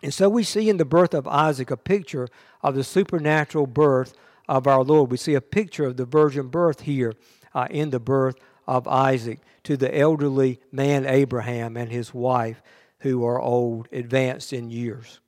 And 0.02 0.12
so 0.12 0.28
we 0.28 0.42
see 0.42 0.68
in 0.68 0.78
the 0.78 0.84
birth 0.84 1.14
of 1.14 1.26
Isaac 1.28 1.70
a 1.70 1.76
picture 1.76 2.28
of 2.60 2.74
the 2.74 2.84
supernatural 2.84 3.66
birth 3.66 4.14
of 4.48 4.66
our 4.66 4.82
Lord. 4.82 5.10
We 5.10 5.16
see 5.16 5.34
a 5.34 5.40
picture 5.40 5.84
of 5.84 5.96
the 5.96 6.04
virgin 6.04 6.48
birth 6.48 6.80
here 6.80 7.14
uh, 7.54 7.68
in 7.70 7.90
the 7.90 8.00
birth 8.00 8.36
of 8.66 8.88
Isaac 8.88 9.40
to 9.64 9.76
the 9.76 9.96
elderly 9.96 10.60
man 10.72 11.06
Abraham 11.06 11.76
and 11.76 11.90
his 11.90 12.12
wife 12.12 12.62
who 13.02 13.24
are 13.24 13.40
old, 13.40 13.88
advanced 13.92 14.52
in 14.52 14.70
years. 14.70 15.20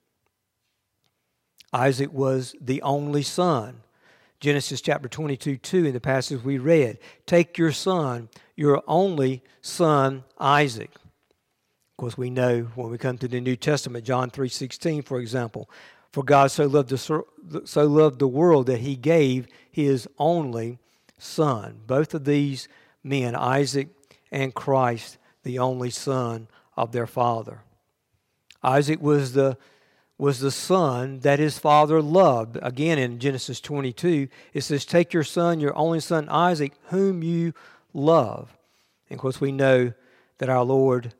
Isaac 1.73 2.11
was 2.11 2.55
the 2.61 2.81
only 2.81 3.21
son. 3.21 3.81
Genesis 4.39 4.79
chapter 4.79 5.09
22 5.09 5.57
2 5.57 5.85
in 5.85 5.93
the 5.93 5.99
passage 5.99 6.41
we 6.41 6.57
read. 6.57 6.99
Take 7.25 7.57
your 7.57 7.73
son, 7.73 8.29
your 8.55 8.81
only 8.87 9.43
son, 9.61 10.23
Isaac. 10.39 10.91
Of 10.93 11.97
course, 11.97 12.17
we 12.17 12.29
know 12.29 12.63
when 12.75 12.89
we 12.89 12.97
come 12.97 13.17
to 13.17 13.27
the 13.27 13.41
New 13.41 13.55
Testament, 13.57 14.05
John 14.05 14.29
3.16, 14.29 15.05
for 15.05 15.19
example, 15.19 15.69
for 16.11 16.23
God 16.23 16.51
so 16.51 16.65
loved, 16.65 16.89
the, 16.89 17.61
so 17.65 17.85
loved 17.85 18.19
the 18.19 18.27
world 18.27 18.67
that 18.67 18.79
he 18.79 18.95
gave 18.95 19.47
his 19.69 20.07
only 20.17 20.79
son. 21.17 21.81
Both 21.85 22.13
of 22.13 22.23
these 22.23 22.69
men, 23.03 23.35
Isaac 23.35 23.89
and 24.31 24.53
Christ, 24.53 25.17
the 25.43 25.59
only 25.59 25.89
son 25.89 26.47
of 26.77 26.93
their 26.93 27.07
father. 27.07 27.64
Isaac 28.65 29.01
was 29.01 29.33
the 29.33 29.57
was 30.17 30.39
the 30.39 30.51
son 30.51 31.19
that 31.19 31.39
his 31.39 31.59
father 31.59 32.01
loved. 32.01 32.57
Again, 32.61 32.97
in 32.97 33.19
Genesis 33.19 33.59
22, 33.59 34.29
it 34.53 34.61
says, 34.61 34.85
Take 34.85 35.13
your 35.13 35.23
son, 35.23 35.59
your 35.59 35.75
only 35.75 35.99
son 35.99 36.29
Isaac, 36.29 36.73
whom 36.85 37.21
you 37.21 37.53
love. 37.93 38.55
And 39.09 39.17
of 39.17 39.21
course, 39.21 39.41
we 39.41 39.51
know 39.51 39.93
that 40.37 40.49
our 40.49 40.63
Lord, 40.63 41.13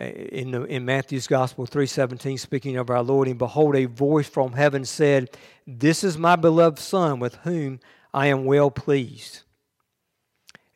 uh, 0.00 0.04
in, 0.04 0.52
the, 0.52 0.62
in 0.64 0.84
Matthew's 0.84 1.26
Gospel 1.26 1.66
3.17, 1.66 2.38
speaking 2.38 2.76
of 2.76 2.90
our 2.90 3.02
Lord, 3.02 3.28
and 3.28 3.38
behold, 3.38 3.74
a 3.74 3.86
voice 3.86 4.28
from 4.28 4.52
heaven 4.52 4.84
said, 4.84 5.30
This 5.66 6.04
is 6.04 6.16
my 6.16 6.36
beloved 6.36 6.78
son, 6.78 7.18
with 7.18 7.34
whom 7.36 7.80
I 8.14 8.28
am 8.28 8.44
well 8.44 8.70
pleased. 8.70 9.42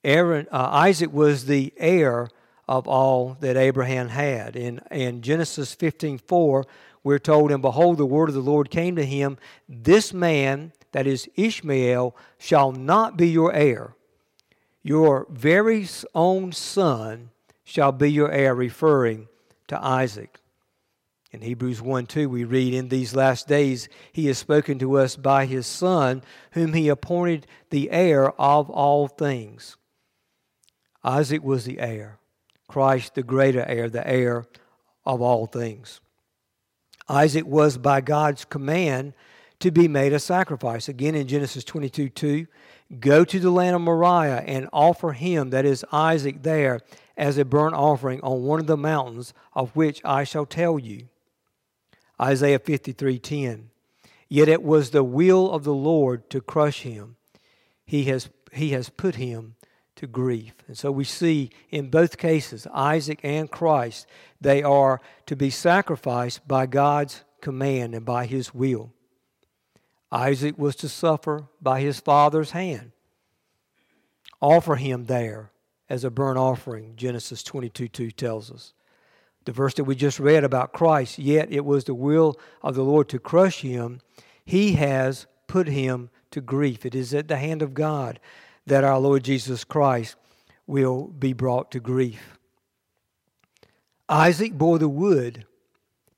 Aaron, 0.03 0.49
uh, 0.51 0.69
Isaac 0.73 1.13
was 1.13 1.47
the 1.47 1.73
heir 1.77 2.29
of 2.69 2.87
all 2.87 3.37
that 3.41 3.57
Abraham 3.57 4.09
had. 4.09 4.57
In, 4.57 4.81
in 4.91 5.23
Genesis 5.23 5.75
15.4, 5.75 6.65
we're 7.05 7.19
told, 7.19 7.51
And 7.51 7.63
behold, 7.63 7.99
the 7.99 8.07
word 8.07 8.29
of 8.29 8.35
the 8.35 8.41
Lord 8.41 8.71
came 8.71 8.97
to 8.97 9.05
him, 9.05 9.39
This 9.69 10.13
man, 10.13 10.73
that 10.93 11.07
is 11.07 11.29
Ishmael, 11.37 12.17
shall 12.39 12.73
not 12.73 13.17
be 13.17 13.29
your 13.29 13.53
heir. 13.53 13.95
Your 14.83 15.27
very 15.31 15.87
own 16.15 16.53
son 16.53 17.31
shall 17.65 17.93
be 17.93 18.11
your 18.11 18.31
heir, 18.31 18.55
referring 18.55 19.29
to 19.69 19.85
Isaac. 19.85 20.39
In 21.33 21.41
Hebrews 21.41 21.81
1 21.81 22.07
2, 22.07 22.29
we 22.29 22.45
read, 22.45 22.75
In 22.75 22.89
these 22.89 23.17
last 23.17 23.49
days 23.49 23.89
he 24.13 24.27
has 24.27 24.37
spoken 24.37 24.79
to 24.81 24.99
us 24.99 25.17
by 25.17 25.47
his 25.47 25.67
Son, 25.67 26.23
whom 26.53 26.75
he 26.75 26.89
appointed 26.89 27.47
the 27.71 27.91
heir 27.91 28.31
of 28.39 28.69
all 28.69 29.09
things. 29.09 29.79
Isaac 31.03 31.43
was 31.43 31.65
the 31.65 31.81
heir, 31.81 32.19
Christ 32.73 33.17
the 33.17 33.23
greater 33.23 33.63
heir, 33.67 33.91
the 33.91 34.07
heir 34.09 34.47
of 35.05 35.21
all 35.21 35.45
things. 35.45 36.01
Isaac 37.07 37.45
was 37.45 37.77
by 37.77 38.01
God's 38.01 38.47
command 38.47 39.13
to 39.61 39.71
be 39.71 39.89
made 39.89 40.15
a 40.15 40.19
sacrifice. 40.19 40.89
Again 40.89 41.15
in 41.15 41.29
Genesis 41.29 41.65
22 41.65 42.09
2, 42.09 42.47
go 42.99 43.27
to 43.27 43.39
the 43.39 43.51
land 43.51 43.77
of 43.77 43.83
Moriah 43.83 44.43
and 44.47 44.71
offer 44.73 45.13
him, 45.13 45.51
that 45.51 45.67
is 45.67 45.85
Isaac, 45.93 46.45
there 46.45 46.81
as 47.15 47.37
a 47.37 47.45
burnt 47.45 47.75
offering 47.75 48.23
on 48.23 48.45
one 48.45 48.59
of 48.59 48.67
the 48.67 48.79
mountains 48.79 49.35
of 49.53 49.77
which 49.77 50.01
I 50.03 50.25
shall 50.25 50.47
tell 50.47 50.79
you. 50.79 51.09
Isaiah 52.19 52.59
53 52.59 53.19
10. 53.19 53.69
Yet 54.31 54.49
it 54.49 54.63
was 54.63 54.91
the 54.91 55.05
will 55.05 55.51
of 55.51 55.65
the 55.65 55.75
Lord 55.75 56.31
to 56.31 56.41
crush 56.41 56.85
him. 56.85 57.17
He 57.85 58.05
has, 58.05 58.31
he 58.51 58.71
has 58.71 58.89
put 58.89 59.17
him 59.17 59.57
to 60.03 60.09
grief. 60.09 60.53
And 60.67 60.77
so 60.77 60.91
we 60.91 61.05
see 61.05 61.51
in 61.71 61.89
both 61.89 62.19
cases, 62.19 62.67
Isaac 62.75 63.21
and 63.23 63.49
Christ, 63.49 64.09
they 64.41 64.61
are 64.61 65.01
to 65.27 65.37
be 65.37 65.49
sacrificed 65.49 66.47
by 66.49 66.67
God's 66.67 67.23
command 67.41 67.95
and 67.95 68.05
by 68.05 68.27
his 68.27 68.53
will. 68.53 68.93
Isaac 70.11 70.59
was 70.59 70.75
to 70.77 70.89
suffer 70.89 71.47
by 71.61 71.81
his 71.81 72.01
father's 72.01 72.51
hand. 72.51 72.91
Offer 74.41 74.75
him 74.75 75.05
there 75.05 75.53
as 75.89 76.03
a 76.03 76.11
burnt 76.11 76.37
offering, 76.37 76.97
Genesis 76.97 77.45
22 77.45 77.87
2 77.87 78.11
tells 78.11 78.51
us. 78.51 78.73
The 79.45 79.53
verse 79.53 79.75
that 79.75 79.85
we 79.85 79.95
just 79.95 80.19
read 80.19 80.43
about 80.43 80.73
Christ, 80.73 81.17
yet 81.17 81.53
it 81.53 81.65
was 81.65 81.85
the 81.85 81.95
will 81.95 82.37
of 82.61 82.75
the 82.75 82.83
Lord 82.83 83.09
to 83.11 83.21
crush 83.21 83.61
him, 83.61 84.01
he 84.45 84.73
has 84.73 85.27
put 85.47 85.69
him 85.69 86.11
to 86.33 86.41
grief. 86.41 86.85
It 86.85 86.97
is 86.97 87.15
at 87.15 87.29
the 87.29 87.37
hand 87.37 87.63
of 87.63 87.73
God 87.73 88.19
that 88.67 88.85
our 88.85 88.99
Lord 88.99 89.25
Jesus 89.25 89.65
Christ 89.65 90.17
will 90.67 91.09
be 91.09 91.33
brought 91.33 91.71
to 91.73 91.81
grief. 91.81 92.39
Isaac 94.09 94.53
bore 94.53 94.79
the 94.79 94.89
wood 94.89 95.47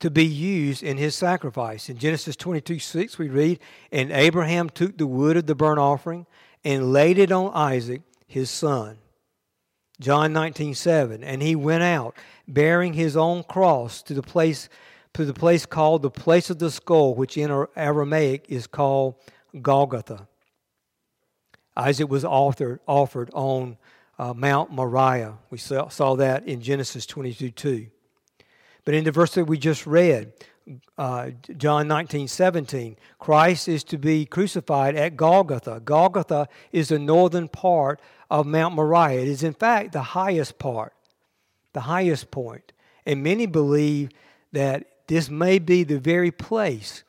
to 0.00 0.10
be 0.10 0.26
used 0.26 0.82
in 0.82 0.96
his 0.96 1.14
sacrifice. 1.14 1.88
In 1.88 1.96
Genesis 1.96 2.36
22 2.36 2.78
6, 2.78 3.18
we 3.18 3.28
read, 3.28 3.60
And 3.90 4.12
Abraham 4.12 4.68
took 4.68 4.98
the 4.98 5.06
wood 5.06 5.36
of 5.36 5.46
the 5.46 5.54
burnt 5.54 5.78
offering 5.78 6.26
and 6.64 6.92
laid 6.92 7.18
it 7.18 7.32
on 7.32 7.52
Isaac, 7.54 8.02
his 8.26 8.50
son. 8.50 8.98
John 10.00 10.32
19 10.32 10.74
7, 10.74 11.22
And 11.22 11.40
he 11.40 11.54
went 11.54 11.84
out, 11.84 12.16
bearing 12.48 12.94
his 12.94 13.16
own 13.16 13.44
cross 13.44 14.02
to 14.02 14.14
the 14.14 14.22
place 14.22 14.68
to 15.14 15.24
the 15.24 15.32
place 15.32 15.64
called 15.64 16.02
the 16.02 16.10
place 16.10 16.50
of 16.50 16.58
the 16.58 16.70
skull, 16.70 17.14
which 17.14 17.38
in 17.38 17.66
Aramaic 17.76 18.46
is 18.48 18.66
called 18.66 19.14
Golgotha. 19.62 20.26
Isaac 21.76 22.08
was 22.08 22.24
offered, 22.24 22.80
offered 22.86 23.30
on 23.32 23.76
uh, 24.18 24.32
Mount 24.32 24.70
Moriah. 24.70 25.34
We 25.50 25.58
saw, 25.58 25.88
saw 25.88 26.14
that 26.16 26.46
in 26.46 26.60
Genesis 26.60 27.06
22 27.06 27.50
2. 27.50 27.86
But 28.84 28.94
in 28.94 29.04
the 29.04 29.12
verse 29.12 29.34
that 29.34 29.46
we 29.46 29.58
just 29.58 29.86
read, 29.86 30.32
uh, 30.96 31.30
John 31.56 31.88
19 31.88 32.28
17, 32.28 32.96
Christ 33.18 33.68
is 33.68 33.84
to 33.84 33.98
be 33.98 34.24
crucified 34.24 34.94
at 34.96 35.16
Golgotha. 35.16 35.80
Golgotha 35.84 36.48
is 36.72 36.88
the 36.88 36.98
northern 36.98 37.48
part 37.48 38.00
of 38.30 38.46
Mount 38.46 38.74
Moriah. 38.74 39.20
It 39.20 39.28
is, 39.28 39.42
in 39.42 39.54
fact, 39.54 39.92
the 39.92 40.02
highest 40.02 40.58
part, 40.58 40.92
the 41.72 41.80
highest 41.80 42.30
point. 42.30 42.72
And 43.04 43.22
many 43.22 43.46
believe 43.46 44.10
that 44.52 44.86
this 45.06 45.28
may 45.28 45.58
be 45.58 45.84
the 45.84 45.98
very 45.98 46.30
place 46.30 47.04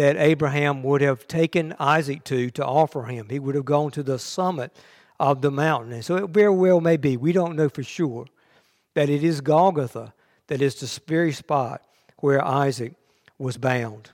that 0.00 0.16
Abraham 0.16 0.82
would 0.82 1.02
have 1.02 1.28
taken 1.28 1.74
Isaac 1.78 2.24
to 2.24 2.48
to 2.52 2.64
offer 2.64 3.02
him. 3.02 3.28
He 3.28 3.38
would 3.38 3.54
have 3.54 3.66
gone 3.66 3.90
to 3.90 4.02
the 4.02 4.18
summit 4.18 4.74
of 5.18 5.42
the 5.42 5.50
mountain. 5.50 5.92
And 5.92 6.02
so 6.02 6.16
it 6.16 6.30
very 6.30 6.54
well 6.54 6.80
may 6.80 6.96
be, 6.96 7.18
we 7.18 7.32
don't 7.32 7.54
know 7.54 7.68
for 7.68 7.82
sure, 7.82 8.24
that 8.94 9.10
it 9.10 9.22
is 9.22 9.42
Golgotha 9.42 10.14
that 10.46 10.62
is 10.62 10.76
the 10.76 11.00
very 11.06 11.32
spot 11.32 11.82
where 12.16 12.42
Isaac 12.42 12.94
was 13.36 13.58
bound. 13.58 14.12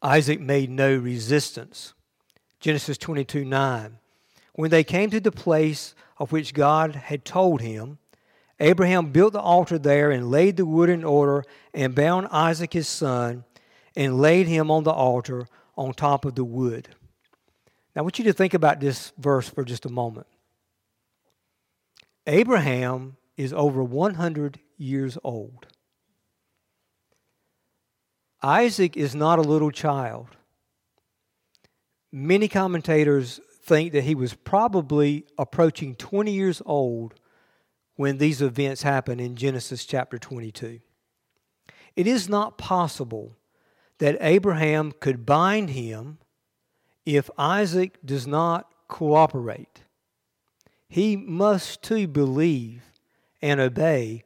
Isaac 0.00 0.40
made 0.40 0.70
no 0.70 0.96
resistance. 0.96 1.92
Genesis 2.60 2.96
22 2.96 3.44
9. 3.44 3.98
When 4.54 4.70
they 4.70 4.82
came 4.82 5.10
to 5.10 5.20
the 5.20 5.30
place 5.30 5.94
of 6.16 6.32
which 6.32 6.54
God 6.54 6.94
had 6.94 7.26
told 7.26 7.60
him, 7.60 7.98
Abraham 8.60 9.12
built 9.12 9.34
the 9.34 9.40
altar 9.40 9.78
there 9.78 10.10
and 10.10 10.30
laid 10.30 10.56
the 10.56 10.64
wood 10.64 10.88
in 10.88 11.04
order 11.04 11.44
and 11.74 11.94
bound 11.94 12.28
Isaac 12.32 12.72
his 12.72 12.88
son 12.88 13.44
and 13.98 14.16
laid 14.16 14.46
him 14.46 14.70
on 14.70 14.84
the 14.84 14.92
altar 14.92 15.48
on 15.76 15.92
top 15.92 16.24
of 16.24 16.36
the 16.36 16.44
wood. 16.44 16.88
Now, 17.94 18.00
I 18.00 18.02
want 18.02 18.16
you 18.20 18.24
to 18.26 18.32
think 18.32 18.54
about 18.54 18.78
this 18.78 19.12
verse 19.18 19.48
for 19.48 19.64
just 19.64 19.84
a 19.84 19.88
moment. 19.88 20.28
Abraham 22.24 23.16
is 23.36 23.52
over 23.52 23.82
100 23.82 24.60
years 24.76 25.18
old. 25.24 25.66
Isaac 28.40 28.96
is 28.96 29.16
not 29.16 29.40
a 29.40 29.42
little 29.42 29.72
child. 29.72 30.28
Many 32.12 32.46
commentators 32.46 33.40
think 33.64 33.92
that 33.92 34.04
he 34.04 34.14
was 34.14 34.32
probably 34.32 35.26
approaching 35.36 35.96
20 35.96 36.30
years 36.30 36.62
old 36.64 37.14
when 37.96 38.18
these 38.18 38.42
events 38.42 38.82
happen 38.82 39.18
in 39.18 39.34
Genesis 39.34 39.84
chapter 39.84 40.18
22. 40.18 40.78
It 41.96 42.06
is 42.06 42.28
not 42.28 42.58
possible 42.58 43.34
that 43.98 44.16
Abraham 44.20 44.92
could 44.92 45.26
bind 45.26 45.70
him 45.70 46.18
if 47.04 47.30
Isaac 47.36 47.98
does 48.04 48.26
not 48.26 48.70
cooperate. 48.86 49.82
He 50.88 51.16
must 51.16 51.82
too 51.82 52.06
believe 52.06 52.82
and 53.42 53.60
obey 53.60 54.24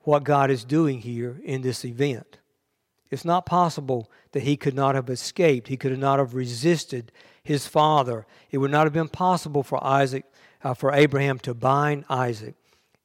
what 0.00 0.24
God 0.24 0.50
is 0.50 0.64
doing 0.64 1.00
here 1.00 1.40
in 1.44 1.62
this 1.62 1.84
event. 1.84 2.38
It's 3.10 3.24
not 3.24 3.46
possible 3.46 4.10
that 4.32 4.42
he 4.42 4.56
could 4.56 4.74
not 4.74 4.94
have 4.94 5.08
escaped. 5.08 5.68
He 5.68 5.76
could 5.76 5.96
not 5.98 6.18
have 6.18 6.34
resisted 6.34 7.12
his 7.42 7.66
father. 7.66 8.26
It 8.50 8.58
would 8.58 8.70
not 8.70 8.84
have 8.84 8.92
been 8.92 9.08
possible 9.08 9.62
for 9.62 9.82
Isaac, 9.84 10.24
uh, 10.62 10.74
for 10.74 10.92
Abraham 10.92 11.38
to 11.40 11.54
bind 11.54 12.04
Isaac 12.08 12.54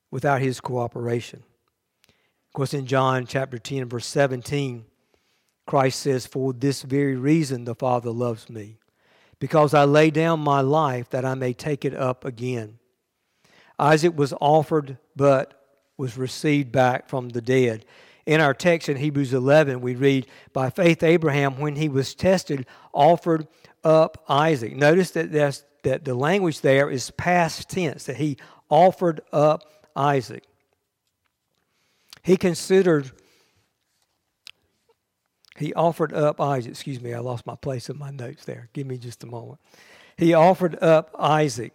without 0.10 0.41
his 0.41 0.60
cooperation. 0.60 1.43
Of 2.47 2.54
course, 2.54 2.74
in 2.74 2.86
John 2.86 3.26
chapter 3.26 3.58
10, 3.58 3.88
verse 3.88 4.06
17, 4.08 4.86
Christ 5.65 6.00
says, 6.00 6.26
For 6.26 6.54
this 6.54 6.82
very 6.82 7.15
reason 7.15 7.65
the 7.65 7.76
Father 7.76 8.12
loves 8.12 8.50
me, 8.50 8.78
because 9.39 9.74
I 9.74 9.84
lay 9.86 10.12
down 10.12 10.39
my 10.39 10.62
life 10.62 11.10
that 11.10 11.26
I 11.26 11.36
may 11.36 11.54
take 11.54 11.86
it 11.86 11.95
up 11.95 12.26
again. 12.26 12.80
Isaac 13.80 14.17
was 14.17 14.34
offered, 14.39 14.97
but 15.15 15.62
was 15.97 16.17
received 16.17 16.71
back 16.71 17.10
from 17.10 17.30
the 17.30 17.41
dead. 17.41 17.86
In 18.26 18.39
our 18.39 18.54
text 18.54 18.89
in 18.89 18.97
Hebrews 18.97 19.34
11, 19.34 19.82
we 19.82 19.95
read, 19.95 20.28
By 20.54 20.69
faith, 20.69 21.04
Abraham, 21.04 21.60
when 21.60 21.76
he 21.76 21.89
was 21.89 22.13
tested, 22.13 22.67
offered 22.93 23.47
up 23.84 24.24
Isaac. 24.30 24.76
Notice 24.76 25.12
that, 25.12 25.32
that's, 25.32 25.63
that 25.84 26.06
the 26.06 26.13
language 26.13 26.62
there 26.62 26.89
is 26.89 27.12
past 27.12 27.69
tense, 27.69 28.04
that 28.06 28.17
he 28.17 28.38
offered 28.69 29.21
up 29.34 29.63
Isaac. 29.95 30.43
He 32.24 32.38
considered, 32.38 33.12
he 35.62 35.74
offered 35.74 36.13
up 36.13 36.39
Isaac. 36.41 36.71
Excuse 36.71 37.02
me, 37.02 37.13
I 37.13 37.19
lost 37.19 37.45
my 37.45 37.56
place 37.56 37.89
in 37.89 37.97
my 37.97 38.12
notes 38.12 38.45
there. 38.45 38.69
Give 38.74 38.88
me 38.88 38.97
just 38.97 39.24
a 39.24 39.28
moment. 39.28 39.60
He 40.17 40.34
offered 40.34 40.82
up 40.82 41.15
Isaac. 41.17 41.74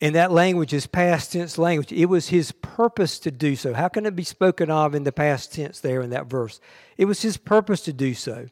And 0.00 0.14
that 0.14 0.32
language 0.32 0.74
is 0.74 0.86
past 0.86 1.32
tense 1.32 1.56
language. 1.56 1.92
It 1.92 2.06
was 2.06 2.28
his 2.28 2.52
purpose 2.52 3.18
to 3.20 3.30
do 3.30 3.56
so. 3.56 3.72
How 3.72 3.88
can 3.88 4.04
it 4.04 4.14
be 4.14 4.24
spoken 4.24 4.70
of 4.70 4.94
in 4.94 5.04
the 5.04 5.12
past 5.12 5.52
tense 5.54 5.80
there 5.80 6.02
in 6.02 6.10
that 6.10 6.26
verse? 6.26 6.60
It 6.98 7.06
was 7.06 7.22
his 7.22 7.36
purpose 7.36 7.80
to 7.82 7.92
do 7.92 8.14
so. 8.14 8.48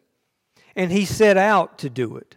And 0.74 0.90
he 0.90 1.04
set 1.04 1.36
out 1.36 1.78
to 1.78 1.90
do 1.90 2.16
it. 2.16 2.36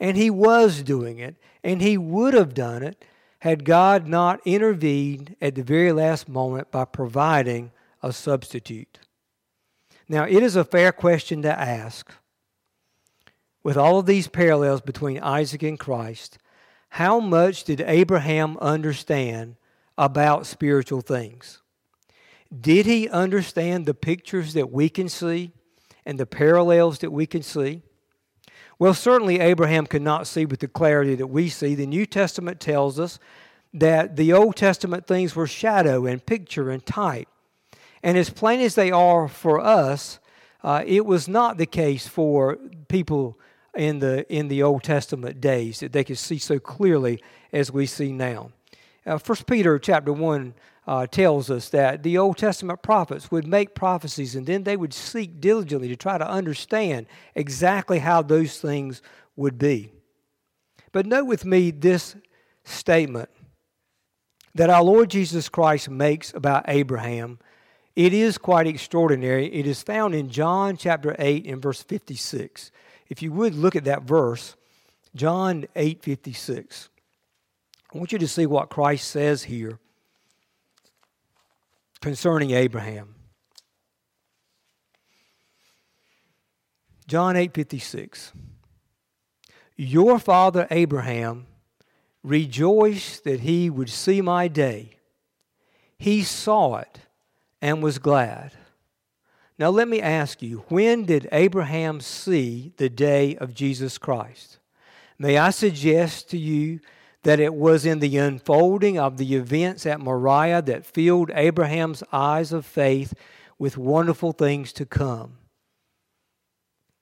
And 0.00 0.16
he 0.16 0.30
was 0.30 0.82
doing 0.82 1.18
it. 1.18 1.36
And 1.62 1.82
he 1.82 1.98
would 1.98 2.34
have 2.34 2.54
done 2.54 2.82
it 2.82 3.04
had 3.40 3.64
God 3.64 4.06
not 4.06 4.40
intervened 4.44 5.36
at 5.40 5.54
the 5.54 5.62
very 5.62 5.92
last 5.92 6.28
moment 6.28 6.70
by 6.70 6.84
providing 6.84 7.72
a 8.02 8.12
substitute. 8.12 8.98
Now, 10.08 10.24
it 10.24 10.42
is 10.42 10.56
a 10.56 10.64
fair 10.64 10.92
question 10.92 11.42
to 11.42 11.58
ask. 11.58 12.12
With 13.62 13.76
all 13.76 13.98
of 13.98 14.06
these 14.06 14.28
parallels 14.28 14.80
between 14.80 15.18
Isaac 15.18 15.62
and 15.64 15.78
Christ, 15.78 16.38
how 16.90 17.18
much 17.18 17.64
did 17.64 17.80
Abraham 17.80 18.56
understand 18.58 19.56
about 19.98 20.46
spiritual 20.46 21.00
things? 21.00 21.60
Did 22.60 22.86
he 22.86 23.08
understand 23.08 23.86
the 23.86 23.94
pictures 23.94 24.54
that 24.54 24.70
we 24.70 24.88
can 24.88 25.08
see 25.08 25.50
and 26.04 26.18
the 26.18 26.26
parallels 26.26 27.00
that 27.00 27.10
we 27.10 27.26
can 27.26 27.42
see? 27.42 27.82
Well, 28.78 28.94
certainly 28.94 29.40
Abraham 29.40 29.86
could 29.86 30.02
not 30.02 30.26
see 30.26 30.44
with 30.46 30.60
the 30.60 30.68
clarity 30.68 31.16
that 31.16 31.26
we 31.26 31.48
see. 31.48 31.74
The 31.74 31.86
New 31.86 32.06
Testament 32.06 32.60
tells 32.60 33.00
us 33.00 33.18
that 33.74 34.16
the 34.16 34.32
Old 34.32 34.54
Testament 34.54 35.06
things 35.06 35.34
were 35.34 35.46
shadow 35.46 36.06
and 36.06 36.24
picture 36.24 36.70
and 36.70 36.84
type. 36.86 37.28
And 38.02 38.16
as 38.16 38.30
plain 38.30 38.60
as 38.60 38.74
they 38.74 38.90
are 38.90 39.28
for 39.28 39.60
us, 39.60 40.18
uh, 40.62 40.82
it 40.86 41.06
was 41.06 41.28
not 41.28 41.58
the 41.58 41.66
case 41.66 42.06
for 42.06 42.56
people 42.88 43.38
in 43.76 43.98
the 43.98 44.26
in 44.32 44.48
the 44.48 44.62
Old 44.62 44.82
Testament 44.82 45.40
days 45.40 45.80
that 45.80 45.92
they 45.92 46.04
could 46.04 46.18
see 46.18 46.38
so 46.38 46.58
clearly 46.58 47.22
as 47.52 47.70
we 47.70 47.86
see 47.86 48.12
now. 48.12 48.50
Uh, 49.04 49.18
First 49.18 49.46
Peter 49.46 49.78
chapter 49.78 50.12
one 50.12 50.54
uh, 50.86 51.06
tells 51.06 51.50
us 51.50 51.68
that 51.70 52.02
the 52.02 52.16
Old 52.16 52.38
Testament 52.38 52.82
prophets 52.82 53.30
would 53.30 53.46
make 53.46 53.74
prophecies 53.74 54.34
and 54.34 54.46
then 54.46 54.64
they 54.64 54.76
would 54.76 54.94
seek 54.94 55.40
diligently 55.40 55.88
to 55.88 55.96
try 55.96 56.16
to 56.16 56.28
understand 56.28 57.06
exactly 57.34 57.98
how 57.98 58.22
those 58.22 58.58
things 58.58 59.02
would 59.34 59.58
be. 59.58 59.92
But 60.92 61.06
note 61.06 61.26
with 61.26 61.44
me 61.44 61.70
this 61.70 62.16
statement 62.64 63.28
that 64.54 64.70
our 64.70 64.82
Lord 64.82 65.10
Jesus 65.10 65.48
Christ 65.48 65.90
makes 65.90 66.32
about 66.32 66.64
Abraham. 66.68 67.38
It 67.96 68.12
is 68.12 68.36
quite 68.36 68.66
extraordinary. 68.66 69.46
It 69.46 69.66
is 69.66 69.82
found 69.82 70.14
in 70.14 70.28
John 70.28 70.76
chapter 70.76 71.16
8 71.18 71.46
and 71.46 71.62
verse 71.62 71.82
56. 71.82 72.70
If 73.08 73.22
you 73.22 73.32
would 73.32 73.54
look 73.54 73.74
at 73.74 73.84
that 73.84 74.02
verse, 74.02 74.54
John 75.14 75.64
8 75.74 76.02
56. 76.02 76.90
I 77.94 77.98
want 77.98 78.12
you 78.12 78.18
to 78.18 78.28
see 78.28 78.44
what 78.44 78.68
Christ 78.68 79.08
says 79.08 79.44
here 79.44 79.78
concerning 82.02 82.50
Abraham. 82.50 83.14
John 87.06 87.34
8 87.34 87.54
56. 87.54 88.32
Your 89.76 90.18
father 90.18 90.66
Abraham 90.70 91.46
rejoiced 92.22 93.24
that 93.24 93.40
he 93.40 93.70
would 93.70 93.88
see 93.88 94.20
my 94.20 94.48
day. 94.48 94.96
He 95.96 96.22
saw 96.22 96.76
it 96.76 97.05
and 97.60 97.82
was 97.82 97.98
glad. 97.98 98.52
Now, 99.58 99.70
let 99.70 99.88
me 99.88 100.00
ask 100.00 100.42
you 100.42 100.64
when 100.68 101.04
did 101.04 101.28
Abraham 101.32 102.00
see 102.00 102.72
the 102.76 102.90
day 102.90 103.36
of 103.36 103.54
Jesus 103.54 103.96
Christ? 103.96 104.58
May 105.18 105.38
I 105.38 105.50
suggest 105.50 106.28
to 106.30 106.38
you 106.38 106.80
that 107.22 107.40
it 107.40 107.54
was 107.54 107.86
in 107.86 107.98
the 107.98 108.18
unfolding 108.18 108.98
of 108.98 109.16
the 109.16 109.34
events 109.34 109.86
at 109.86 109.98
Moriah 109.98 110.62
that 110.62 110.86
filled 110.86 111.30
Abraham's 111.34 112.02
eyes 112.12 112.52
of 112.52 112.66
faith 112.66 113.14
with 113.58 113.78
wonderful 113.78 114.32
things 114.32 114.72
to 114.74 114.84
come. 114.84 115.38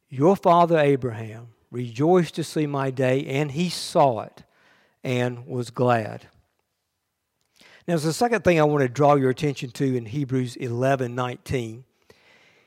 Your 0.08 0.36
father 0.36 0.78
Abraham 0.78 1.48
rejoiced 1.70 2.36
to 2.36 2.44
see 2.44 2.66
my 2.66 2.90
day, 2.90 3.26
and 3.26 3.50
he 3.50 3.68
saw 3.68 4.20
it 4.20 4.44
and 5.02 5.46
was 5.46 5.70
glad. 5.70 6.28
Now, 7.86 7.92
there's 7.92 8.06
a 8.06 8.12
second 8.14 8.44
thing 8.44 8.58
I 8.58 8.64
want 8.64 8.82
to 8.82 8.88
draw 8.88 9.14
your 9.14 9.28
attention 9.28 9.70
to 9.72 9.96
in 9.96 10.06
Hebrews 10.06 10.56
11 10.56 11.14
19. 11.14 11.84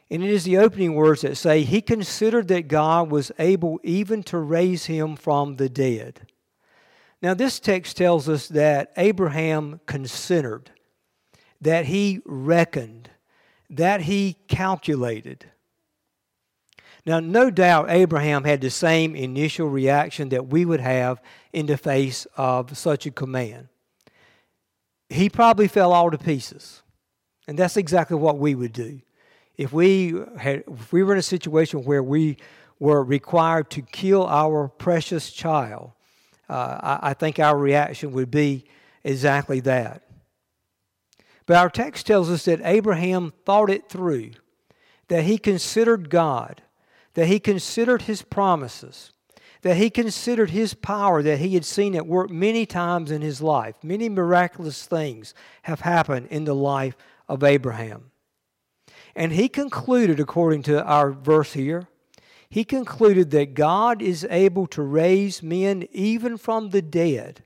And 0.09 0.23
it 0.23 0.29
is 0.29 0.43
the 0.43 0.57
opening 0.57 0.93
words 0.93 1.21
that 1.21 1.37
say, 1.37 1.63
He 1.63 1.81
considered 1.81 2.47
that 2.49 2.67
God 2.67 3.09
was 3.09 3.31
able 3.39 3.79
even 3.83 4.21
to 4.23 4.37
raise 4.37 4.85
him 4.85 5.15
from 5.15 5.55
the 5.55 5.69
dead. 5.69 6.27
Now, 7.21 7.33
this 7.33 7.59
text 7.59 7.97
tells 7.97 8.29
us 8.29 8.47
that 8.49 8.93
Abraham 8.95 9.81
considered, 9.87 10.69
that 11.59 11.85
he 11.85 12.21
reckoned, 12.25 13.09
that 13.71 14.01
he 14.01 14.37
calculated. 14.47 15.45
Now, 17.07 17.19
no 17.19 17.49
doubt 17.49 17.89
Abraham 17.89 18.43
had 18.43 18.61
the 18.61 18.69
same 18.69 19.15
initial 19.15 19.67
reaction 19.67 20.29
that 20.29 20.47
we 20.47 20.63
would 20.63 20.81
have 20.81 21.21
in 21.53 21.65
the 21.65 21.77
face 21.77 22.27
of 22.37 22.77
such 22.77 23.05
a 23.07 23.11
command. 23.11 23.69
He 25.09 25.29
probably 25.29 25.67
fell 25.67 25.93
all 25.93 26.11
to 26.11 26.17
pieces. 26.17 26.81
And 27.47 27.57
that's 27.57 27.77
exactly 27.77 28.17
what 28.17 28.37
we 28.37 28.55
would 28.55 28.73
do. 28.73 29.01
If 29.55 29.71
we, 29.71 30.13
had, 30.37 30.63
if 30.67 30.91
we 30.91 31.01
were 31.01 31.13
in 31.13 31.19
a 31.19 31.23
situation 31.23 31.83
where 31.85 32.03
we 32.03 32.37
were 32.79 33.03
required 33.03 33.69
to 33.71 33.81
kill 33.81 34.25
our 34.27 34.67
precious 34.67 35.31
child, 35.31 35.91
uh, 36.49 36.97
I, 37.01 37.09
I 37.09 37.13
think 37.13 37.39
our 37.39 37.57
reaction 37.57 38.11
would 38.11 38.29
be 38.29 38.65
exactly 39.03 39.61
that. 39.61 40.03
But 41.45 41.55
our 41.55 41.69
text 41.69 42.05
tells 42.05 42.29
us 42.29 42.45
that 42.45 42.59
Abraham 42.63 43.33
thought 43.45 43.69
it 43.69 43.89
through, 43.89 44.31
that 45.07 45.23
he 45.23 45.37
considered 45.37 46.09
God, 46.09 46.61
that 47.13 47.27
he 47.27 47.39
considered 47.39 48.03
his 48.03 48.21
promises, 48.21 49.13
that 49.61 49.77
he 49.77 49.89
considered 49.89 50.51
his 50.51 50.73
power 50.73 51.21
that 51.21 51.39
he 51.39 51.53
had 51.53 51.65
seen 51.65 51.95
at 51.95 52.07
work 52.07 52.29
many 52.29 52.65
times 52.65 53.11
in 53.11 53.21
his 53.21 53.41
life. 53.41 53.75
Many 53.83 54.09
miraculous 54.09 54.85
things 54.85 55.33
have 55.63 55.81
happened 55.81 56.27
in 56.29 56.45
the 56.45 56.55
life 56.55 56.95
of 57.27 57.43
Abraham. 57.43 58.11
And 59.15 59.31
he 59.31 59.49
concluded, 59.49 60.19
according 60.19 60.63
to 60.63 60.83
our 60.83 61.11
verse 61.11 61.53
here, 61.53 61.87
he 62.49 62.63
concluded 62.63 63.31
that 63.31 63.55
God 63.55 64.01
is 64.01 64.25
able 64.29 64.67
to 64.67 64.81
raise 64.81 65.43
men 65.43 65.87
even 65.91 66.37
from 66.37 66.69
the 66.69 66.81
dead, 66.81 67.43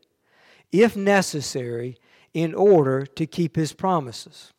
if 0.71 0.95
necessary, 0.95 1.97
in 2.33 2.53
order 2.53 3.05
to 3.05 3.25
keep 3.25 3.55
his 3.55 3.73
promises. 3.73 4.53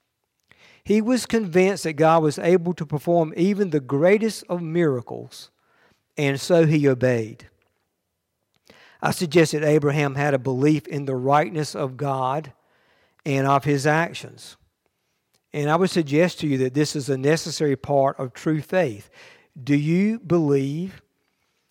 He 0.85 1.01
was 1.01 1.27
convinced 1.27 1.85
that 1.85 1.93
God 1.93 2.23
was 2.23 2.39
able 2.39 2.75
to 2.75 2.85
perform 2.85 3.33
even 3.37 3.71
the 3.71 3.81
greatest 3.81 4.45
of 4.49 4.61
miracles, 4.61 5.51
and 6.17 6.41
so 6.41 6.67
he 6.67 6.89
obeyed. 6.89 7.49
I 9.01 9.11
suggest 9.11 9.53
that 9.53 9.65
Abraham 9.65 10.15
had 10.15 10.35
a 10.35 10.39
belief 10.39 10.87
in 10.87 11.07
the 11.07 11.17
rightness 11.17 11.75
of 11.75 11.97
God 11.97 12.53
and 13.25 13.47
of 13.47 13.65
his 13.65 13.87
actions. 13.87 14.57
And 15.53 15.71
I 15.71 15.77
would 15.77 15.91
suggest 15.91 16.41
to 16.41 16.47
you 16.47 16.59
that 16.59 16.75
this 16.75 16.97
is 16.97 17.09
a 17.09 17.19
necessary 17.19 17.77
part 17.77 18.19
of 18.19 18.33
true 18.33 18.63
faith. 18.63 19.11
Do 19.63 19.77
you 19.77 20.19
believe 20.19 21.03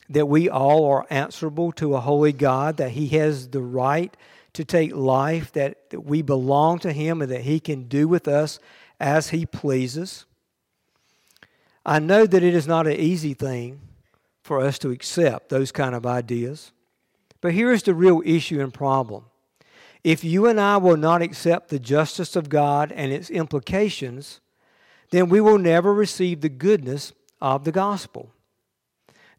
that 0.10 0.28
we 0.28 0.50
all 0.50 0.86
are 0.86 1.08
answerable 1.10 1.72
to 1.74 1.96
a 1.96 2.02
holy 2.02 2.34
God, 2.34 2.78
that 2.78 2.92
He 2.92 3.08
has 3.10 3.48
the 3.48 3.62
right 3.62 4.16
to 4.54 4.66
take 4.66 4.94
life, 4.94 5.54
that, 5.54 5.90
that 5.90 6.02
we 6.02 6.22
belong 6.22 6.80
to 6.80 6.92
Him, 6.92 7.22
and 7.22 7.32
that 7.32 7.42
He 7.42 7.60
can 7.60 7.88
do 7.88 8.08
with 8.08 8.28
us 8.28 8.60
as 9.00 9.30
He 9.30 9.46
pleases? 9.46 10.26
I 11.86 12.00
know 12.00 12.28
that 12.28 12.44
it 12.44 12.54
is 12.54 12.68
not 12.68 12.86
an 12.86 12.98
easy 12.98 13.34
thing 13.34 13.80
for 14.44 14.60
us 14.60 14.80
to 14.80 14.92
accept 14.92 15.50
those 15.50 15.72
kind 15.72 15.96
of 15.96 16.06
ideas. 16.06 16.72
But 17.42 17.54
here 17.54 17.72
is 17.72 17.84
the 17.84 17.94
real 17.94 18.22
issue 18.26 18.62
and 18.62 18.74
problem. 18.74 19.26
If 20.04 20.24
you 20.24 20.48
and 20.48 20.60
I 20.60 20.78
will 20.78 20.98
not 20.98 21.22
accept 21.22 21.70
the 21.70 21.80
justice 21.80 22.36
of 22.36 22.50
God 22.50 22.92
and 22.92 23.12
its 23.12 23.30
implications, 23.30 24.42
then 25.12 25.30
we 25.30 25.42
will 25.42 25.58
never 25.58 25.94
receive 25.94 26.42
the 26.42 26.50
goodness 26.50 27.14
of 27.40 27.64
the 27.64 27.72
gospel. 27.72 28.32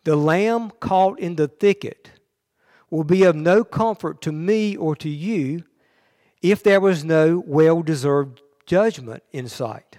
The 0.04 0.16
lamb 0.16 0.70
caught 0.80 1.18
in 1.18 1.36
the 1.36 1.48
thicket 1.48 2.10
will 2.90 3.04
be 3.04 3.22
of 3.24 3.34
no 3.34 3.64
comfort 3.64 4.20
to 4.22 4.32
me 4.32 4.76
or 4.76 4.94
to 4.96 5.08
you 5.08 5.64
if 6.42 6.62
there 6.62 6.80
was 6.80 7.04
no 7.04 7.42
well 7.46 7.82
deserved 7.82 8.42
judgment 8.66 9.22
in 9.32 9.48
sight. 9.48 9.96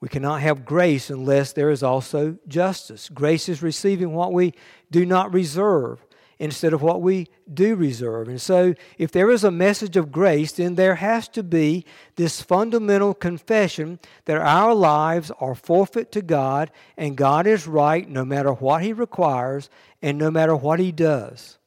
We 0.00 0.08
cannot 0.08 0.40
have 0.40 0.64
grace 0.64 1.10
unless 1.10 1.52
there 1.52 1.70
is 1.70 1.82
also 1.82 2.38
justice. 2.48 3.10
Grace 3.10 3.48
is 3.48 3.62
receiving 3.62 4.12
what 4.12 4.32
we 4.32 4.54
do 4.90 5.04
not 5.04 5.32
reserve 5.32 6.02
instead 6.38 6.72
of 6.72 6.80
what 6.80 7.02
we 7.02 7.28
do 7.52 7.76
reserve. 7.76 8.26
And 8.26 8.40
so, 8.40 8.74
if 8.96 9.12
there 9.12 9.30
is 9.30 9.44
a 9.44 9.50
message 9.50 9.98
of 9.98 10.10
grace, 10.10 10.52
then 10.52 10.74
there 10.74 10.94
has 10.94 11.28
to 11.28 11.42
be 11.42 11.84
this 12.16 12.40
fundamental 12.40 13.12
confession 13.12 14.00
that 14.24 14.38
our 14.38 14.74
lives 14.74 15.30
are 15.38 15.54
forfeit 15.54 16.10
to 16.12 16.22
God 16.22 16.70
and 16.96 17.14
God 17.14 17.46
is 17.46 17.66
right 17.66 18.08
no 18.08 18.24
matter 18.24 18.54
what 18.54 18.82
He 18.82 18.94
requires 18.94 19.68
and 20.00 20.16
no 20.16 20.30
matter 20.30 20.56
what 20.56 20.80
He 20.80 20.92
does. 20.92 21.58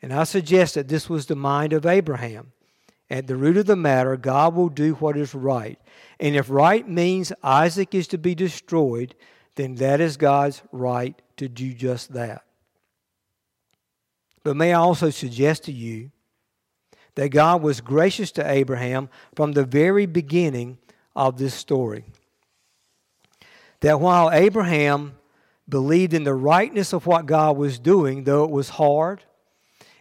And 0.00 0.12
I 0.12 0.22
suggest 0.22 0.76
that 0.76 0.86
this 0.86 1.10
was 1.10 1.26
the 1.26 1.34
mind 1.34 1.72
of 1.72 1.84
Abraham. 1.84 2.52
At 3.10 3.26
the 3.26 3.36
root 3.36 3.56
of 3.56 3.66
the 3.66 3.74
matter, 3.74 4.16
God 4.16 4.54
will 4.54 4.68
do 4.68 4.94
what 4.94 5.16
is 5.16 5.34
right. 5.34 5.78
And 6.20 6.34
if 6.34 6.50
right 6.50 6.88
means 6.88 7.32
Isaac 7.42 7.94
is 7.94 8.08
to 8.08 8.18
be 8.18 8.34
destroyed, 8.34 9.14
then 9.54 9.76
that 9.76 10.00
is 10.00 10.16
God's 10.16 10.62
right 10.72 11.20
to 11.36 11.48
do 11.48 11.72
just 11.72 12.12
that. 12.14 12.44
But 14.42 14.56
may 14.56 14.72
I 14.72 14.78
also 14.78 15.10
suggest 15.10 15.64
to 15.64 15.72
you 15.72 16.10
that 17.14 17.30
God 17.30 17.62
was 17.62 17.80
gracious 17.80 18.30
to 18.32 18.48
Abraham 18.48 19.08
from 19.34 19.52
the 19.52 19.64
very 19.64 20.06
beginning 20.06 20.78
of 21.14 21.36
this 21.36 21.54
story. 21.54 22.04
That 23.80 24.00
while 24.00 24.30
Abraham 24.30 25.16
believed 25.68 26.14
in 26.14 26.24
the 26.24 26.34
rightness 26.34 26.92
of 26.92 27.06
what 27.06 27.26
God 27.26 27.56
was 27.56 27.78
doing, 27.78 28.24
though 28.24 28.44
it 28.44 28.50
was 28.50 28.70
hard, 28.70 29.24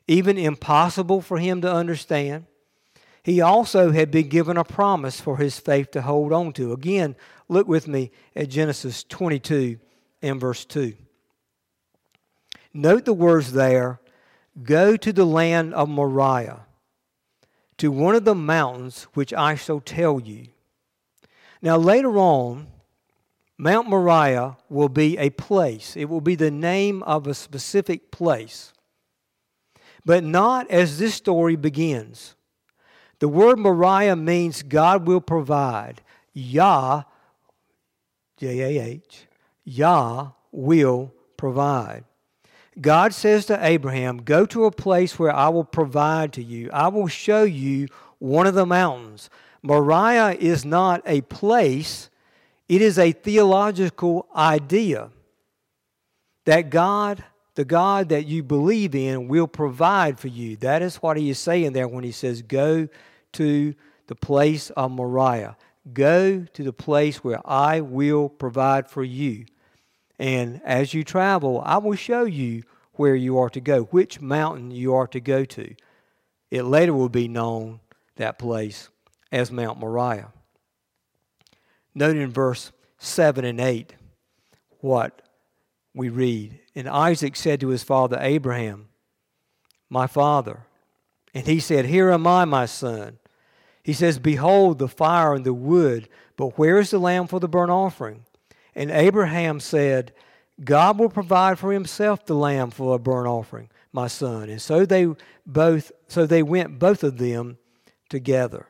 even 0.08 0.38
impossible 0.38 1.22
for 1.22 1.38
him 1.38 1.62
to 1.62 1.72
understand, 1.72 2.46
he 3.28 3.42
also 3.42 3.92
had 3.92 4.10
been 4.10 4.30
given 4.30 4.56
a 4.56 4.64
promise 4.64 5.20
for 5.20 5.36
his 5.36 5.60
faith 5.60 5.92
to 5.92 6.02
hold 6.02 6.32
on 6.32 6.54
to. 6.54 6.72
Again, 6.72 7.14
look 7.50 7.68
with 7.68 7.86
me 7.86 8.10
at 8.34 8.48
Genesis 8.48 9.04
22 9.04 9.80
and 10.22 10.40
verse 10.40 10.64
2. 10.64 10.94
Note 12.74 13.04
the 13.04 13.12
words 13.12 13.52
there 13.52 14.00
Go 14.64 14.96
to 14.96 15.12
the 15.12 15.26
land 15.26 15.74
of 15.74 15.90
Moriah, 15.90 16.68
to 17.80 17.92
one 17.92 18.16
of 18.16 18.24
the 18.24 18.34
mountains 18.34 19.08
which 19.14 19.34
I 19.34 19.56
shall 19.56 19.82
tell 19.82 20.22
you. 20.22 20.48
Now, 21.62 21.76
later 21.76 22.18
on, 22.18 22.68
Mount 23.58 23.90
Moriah 23.90 24.56
will 24.70 24.88
be 24.88 25.18
a 25.18 25.32
place, 25.32 25.98
it 25.98 26.06
will 26.06 26.22
be 26.22 26.36
the 26.36 26.50
name 26.50 27.04
of 27.04 27.28
a 27.28 27.34
specific 27.34 28.10
place. 28.10 28.72
But 30.06 30.24
not 30.24 30.72
as 30.72 30.98
this 30.98 31.16
story 31.16 31.58
begins. 31.58 32.37
The 33.20 33.28
word 33.28 33.58
Moriah 33.58 34.16
means 34.16 34.64
God 34.64 35.08
will 35.08 35.22
provide. 35.22 36.02
Yah, 36.34 37.04
J 38.38 38.60
A 38.78 38.84
H, 38.84 39.28
Yah 39.64 40.32
will 40.52 41.12
provide. 41.36 42.04
God 42.80 43.14
says 43.14 43.46
to 43.48 43.66
Abraham, 43.66 44.18
Go 44.18 44.46
to 44.46 44.66
a 44.66 44.72
place 44.72 45.18
where 45.18 45.34
I 45.34 45.50
will 45.50 45.64
provide 45.64 46.34
to 46.34 46.44
you. 46.44 46.70
I 46.72 46.90
will 46.90 47.08
show 47.08 47.44
you 47.44 47.88
one 48.20 48.46
of 48.46 48.54
the 48.54 48.66
mountains. 48.66 49.30
Moriah 49.64 50.38
is 50.40 50.64
not 50.64 51.02
a 51.06 51.22
place, 51.22 52.10
it 52.70 52.82
is 52.82 53.00
a 53.00 53.12
theological 53.12 54.28
idea 54.36 55.10
that 56.46 56.70
God, 56.70 57.24
the 57.58 57.66
God 57.66 58.10
that 58.10 58.28
you 58.28 58.44
believe 58.44 58.94
in, 58.94 59.28
will 59.28 59.48
provide 59.48 60.20
for 60.20 60.28
you. 60.28 60.58
That 60.58 60.84
is 60.84 60.98
what 60.98 61.18
he 61.18 61.32
is 61.32 61.40
saying 61.40 61.74
there 61.74 61.88
when 61.88 62.04
he 62.04 62.12
says, 62.12 62.44
Go 62.44 62.88
to 63.34 63.74
the 64.06 64.16
place 64.16 64.70
of 64.70 64.92
Moriah. 64.92 65.58
Go 65.92 66.46
to 66.54 66.64
the 66.64 66.72
place 66.72 67.24
where 67.24 67.42
I 67.44 67.82
will 67.82 68.30
provide 68.30 68.92
for 68.92 69.04
you. 69.04 69.48
And 70.20 70.62
as 70.64 70.94
you 70.94 71.04
travel, 71.04 71.64
I 71.66 71.80
will 71.80 71.96
show 71.96 72.26
you 72.26 72.62
where 72.94 73.16
you 73.16 73.40
are 73.40 73.50
to 73.50 73.60
go, 73.60 73.86
which 73.86 74.22
mountain 74.22 74.70
you 74.70 74.94
are 74.94 75.08
to 75.08 75.20
go 75.20 75.44
to. 75.44 75.74
It 76.52 76.62
later 76.62 76.94
will 76.94 77.10
be 77.10 77.28
known, 77.28 77.80
that 78.18 78.38
place, 78.38 78.90
as 79.32 79.52
Mount 79.52 79.80
Moriah. 79.80 80.32
Note 81.96 82.18
in 82.18 82.30
verse 82.30 82.72
7 83.00 83.44
and 83.44 83.60
8 83.60 83.96
what 84.80 85.24
we 85.98 86.10
read. 86.10 86.60
And 86.76 86.88
Isaac 86.88 87.36
said 87.36 87.60
to 87.62 87.70
his 87.70 87.84
father 87.84 88.18
Abraham, 88.22 88.90
My 89.90 90.08
father. 90.08 90.66
And 91.34 91.46
he 91.46 91.60
said, 91.60 91.86
Here 91.86 92.12
am 92.12 92.26
I, 92.26 92.46
my 92.46 92.66
son. 92.66 93.20
He 93.84 93.94
says, 93.94 94.20
Behold 94.20 94.80
the 94.80 94.88
fire 94.88 95.34
and 95.34 95.46
the 95.46 95.54
wood, 95.54 96.08
but 96.36 96.58
where 96.58 96.78
is 96.78 96.92
the 96.92 97.00
lamb 97.00 97.28
for 97.28 97.40
the 97.40 97.48
burnt 97.48 97.72
offering? 97.72 98.26
And 98.76 98.92
Abraham 98.92 99.60
said, 99.60 100.14
God 100.64 101.00
will 101.00 101.10
provide 101.10 101.60
for 101.60 101.72
himself 101.72 102.26
the 102.26 102.36
lamb 102.36 102.72
for 102.72 102.96
a 102.96 103.00
burnt 103.00 103.28
offering, 103.28 103.70
my 103.92 104.08
son. 104.08 104.50
And 104.50 104.62
so 104.62 104.86
they 104.86 105.08
both 105.46 105.92
so 106.08 106.26
they 106.26 106.44
went 106.44 106.80
both 106.80 107.04
of 107.04 107.18
them 107.18 107.58
together. 108.10 108.68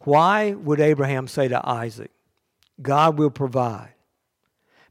Why 0.00 0.52
would 0.52 0.80
Abraham 0.80 1.28
say 1.28 1.48
to 1.48 1.66
Isaac, 1.66 2.10
God 2.80 3.18
will 3.18 3.30
provide? 3.30 3.94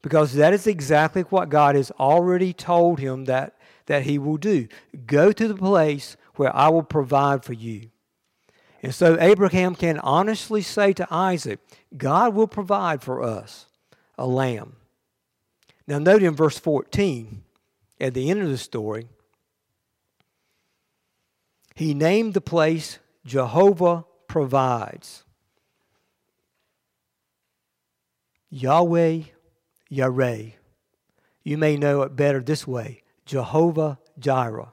Because 0.01 0.33
that 0.33 0.53
is 0.53 0.65
exactly 0.65 1.21
what 1.23 1.49
God 1.49 1.75
has 1.75 1.91
already 1.91 2.53
told 2.53 2.99
him 2.99 3.25
that, 3.25 3.55
that 3.85 4.03
he 4.03 4.17
will 4.17 4.37
do. 4.37 4.67
Go 5.05 5.31
to 5.31 5.47
the 5.47 5.55
place 5.55 6.17
where 6.35 6.55
I 6.55 6.69
will 6.69 6.83
provide 6.83 7.43
for 7.43 7.53
you. 7.53 7.91
And 8.81 8.95
so 8.95 9.17
Abraham 9.19 9.75
can 9.75 9.99
honestly 9.99 10.63
say 10.63 10.91
to 10.93 11.07
Isaac, 11.11 11.59
God 11.95 12.33
will 12.33 12.47
provide 12.47 13.03
for 13.03 13.21
us 13.21 13.67
a 14.17 14.25
lamb. 14.25 14.75
Now, 15.85 15.99
note 15.99 16.23
in 16.23 16.35
verse 16.35 16.57
14, 16.57 17.43
at 17.99 18.13
the 18.13 18.29
end 18.29 18.41
of 18.41 18.49
the 18.49 18.57
story, 18.57 19.07
he 21.75 21.93
named 21.93 22.33
the 22.33 22.41
place 22.41 22.99
Jehovah 23.25 24.05
provides. 24.27 25.23
Yahweh 28.49 29.21
Yireh. 29.91 30.53
You 31.43 31.57
may 31.57 31.77
know 31.77 32.03
it 32.03 32.15
better 32.15 32.39
this 32.39 32.65
way 32.67 33.03
Jehovah 33.25 33.99
Jireh. 34.19 34.71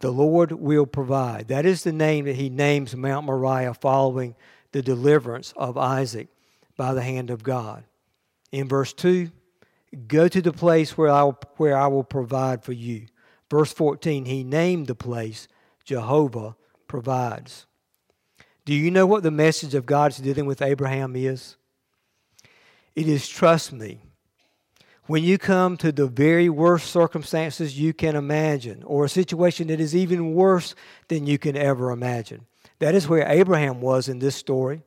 The 0.00 0.10
Lord 0.10 0.52
will 0.52 0.86
provide. 0.86 1.48
That 1.48 1.64
is 1.64 1.82
the 1.82 1.92
name 1.92 2.26
that 2.26 2.36
he 2.36 2.50
names 2.50 2.94
Mount 2.94 3.24
Moriah 3.24 3.74
following 3.74 4.34
the 4.72 4.82
deliverance 4.82 5.54
of 5.56 5.78
Isaac 5.78 6.28
by 6.76 6.92
the 6.92 7.02
hand 7.02 7.30
of 7.30 7.42
God. 7.42 7.84
In 8.52 8.68
verse 8.68 8.92
2, 8.92 9.30
Go 10.08 10.28
to 10.28 10.42
the 10.42 10.52
place 10.52 10.98
where 10.98 11.10
I, 11.10 11.22
will, 11.22 11.38
where 11.56 11.76
I 11.76 11.86
will 11.86 12.04
provide 12.04 12.64
for 12.64 12.72
you. 12.72 13.06
Verse 13.50 13.72
14, 13.72 14.24
he 14.24 14.42
named 14.42 14.88
the 14.88 14.94
place 14.94 15.46
Jehovah 15.84 16.56
provides. 16.88 17.66
Do 18.64 18.74
you 18.74 18.90
know 18.90 19.06
what 19.06 19.22
the 19.22 19.30
message 19.30 19.74
of 19.74 19.86
God's 19.86 20.18
dealing 20.18 20.46
with 20.46 20.62
Abraham 20.62 21.14
is? 21.14 21.56
It 22.94 23.08
is 23.08 23.28
trust 23.28 23.72
me. 23.72 24.00
When 25.06 25.22
you 25.22 25.36
come 25.36 25.76
to 25.78 25.92
the 25.92 26.06
very 26.06 26.48
worst 26.48 26.90
circumstances 26.90 27.78
you 27.78 27.92
can 27.92 28.16
imagine, 28.16 28.82
or 28.84 29.04
a 29.04 29.08
situation 29.08 29.66
that 29.68 29.80
is 29.80 29.94
even 29.94 30.32
worse 30.32 30.74
than 31.08 31.26
you 31.26 31.38
can 31.38 31.56
ever 31.56 31.90
imagine, 31.90 32.46
that 32.78 32.94
is 32.94 33.08
where 33.08 33.28
Abraham 33.28 33.80
was 33.80 34.08
in 34.08 34.18
this 34.18 34.36
story. 34.36 34.82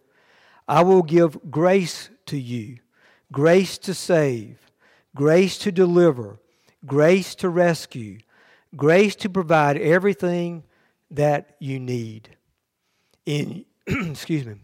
I 0.67 0.81
will 0.81 1.03
give 1.03 1.51
grace 1.51 2.09
to 2.27 2.37
you, 2.37 2.79
grace 3.31 3.77
to 3.79 3.93
save, 3.93 4.59
grace 5.15 5.57
to 5.59 5.71
deliver, 5.71 6.39
grace 6.85 7.35
to 7.35 7.49
rescue, 7.49 8.19
grace 8.75 9.15
to 9.17 9.29
provide 9.29 9.77
everything 9.77 10.63
that 11.11 11.55
you 11.59 11.79
need. 11.79 12.29
In 13.25 13.65
excuse 13.87 14.45
me, 14.45 14.55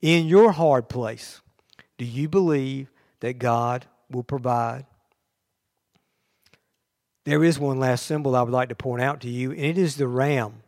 in 0.00 0.26
your 0.26 0.52
hard 0.52 0.88
place, 0.88 1.40
do 2.00 2.06
you 2.06 2.30
believe 2.30 2.90
that 3.20 3.38
God 3.38 3.84
will 4.10 4.22
provide? 4.22 4.86
There 7.26 7.44
is 7.44 7.58
one 7.58 7.78
last 7.78 8.06
symbol 8.06 8.34
I 8.34 8.40
would 8.40 8.54
like 8.54 8.70
to 8.70 8.74
point 8.74 9.02
out 9.02 9.20
to 9.20 9.28
you, 9.28 9.50
and 9.50 9.60
it 9.60 9.76
is 9.76 9.96
the 9.96 10.08
ram. 10.08 10.62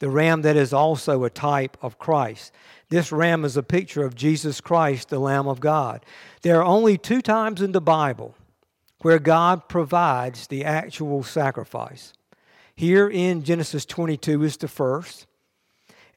The 0.00 0.10
ram 0.10 0.42
that 0.42 0.56
is 0.56 0.72
also 0.72 1.22
a 1.22 1.30
type 1.30 1.76
of 1.80 2.00
Christ. 2.00 2.52
This 2.88 3.12
ram 3.12 3.44
is 3.44 3.56
a 3.56 3.62
picture 3.62 4.04
of 4.04 4.16
Jesus 4.16 4.60
Christ, 4.60 5.10
the 5.10 5.20
Lamb 5.20 5.46
of 5.46 5.60
God. 5.60 6.04
There 6.42 6.58
are 6.58 6.64
only 6.64 6.98
two 6.98 7.22
times 7.22 7.62
in 7.62 7.70
the 7.70 7.80
Bible 7.80 8.34
where 9.02 9.20
God 9.20 9.68
provides 9.68 10.48
the 10.48 10.64
actual 10.64 11.22
sacrifice. 11.22 12.14
Here 12.74 13.08
in 13.08 13.44
Genesis 13.44 13.84
22 13.84 14.42
is 14.42 14.56
the 14.56 14.66
first. 14.66 15.27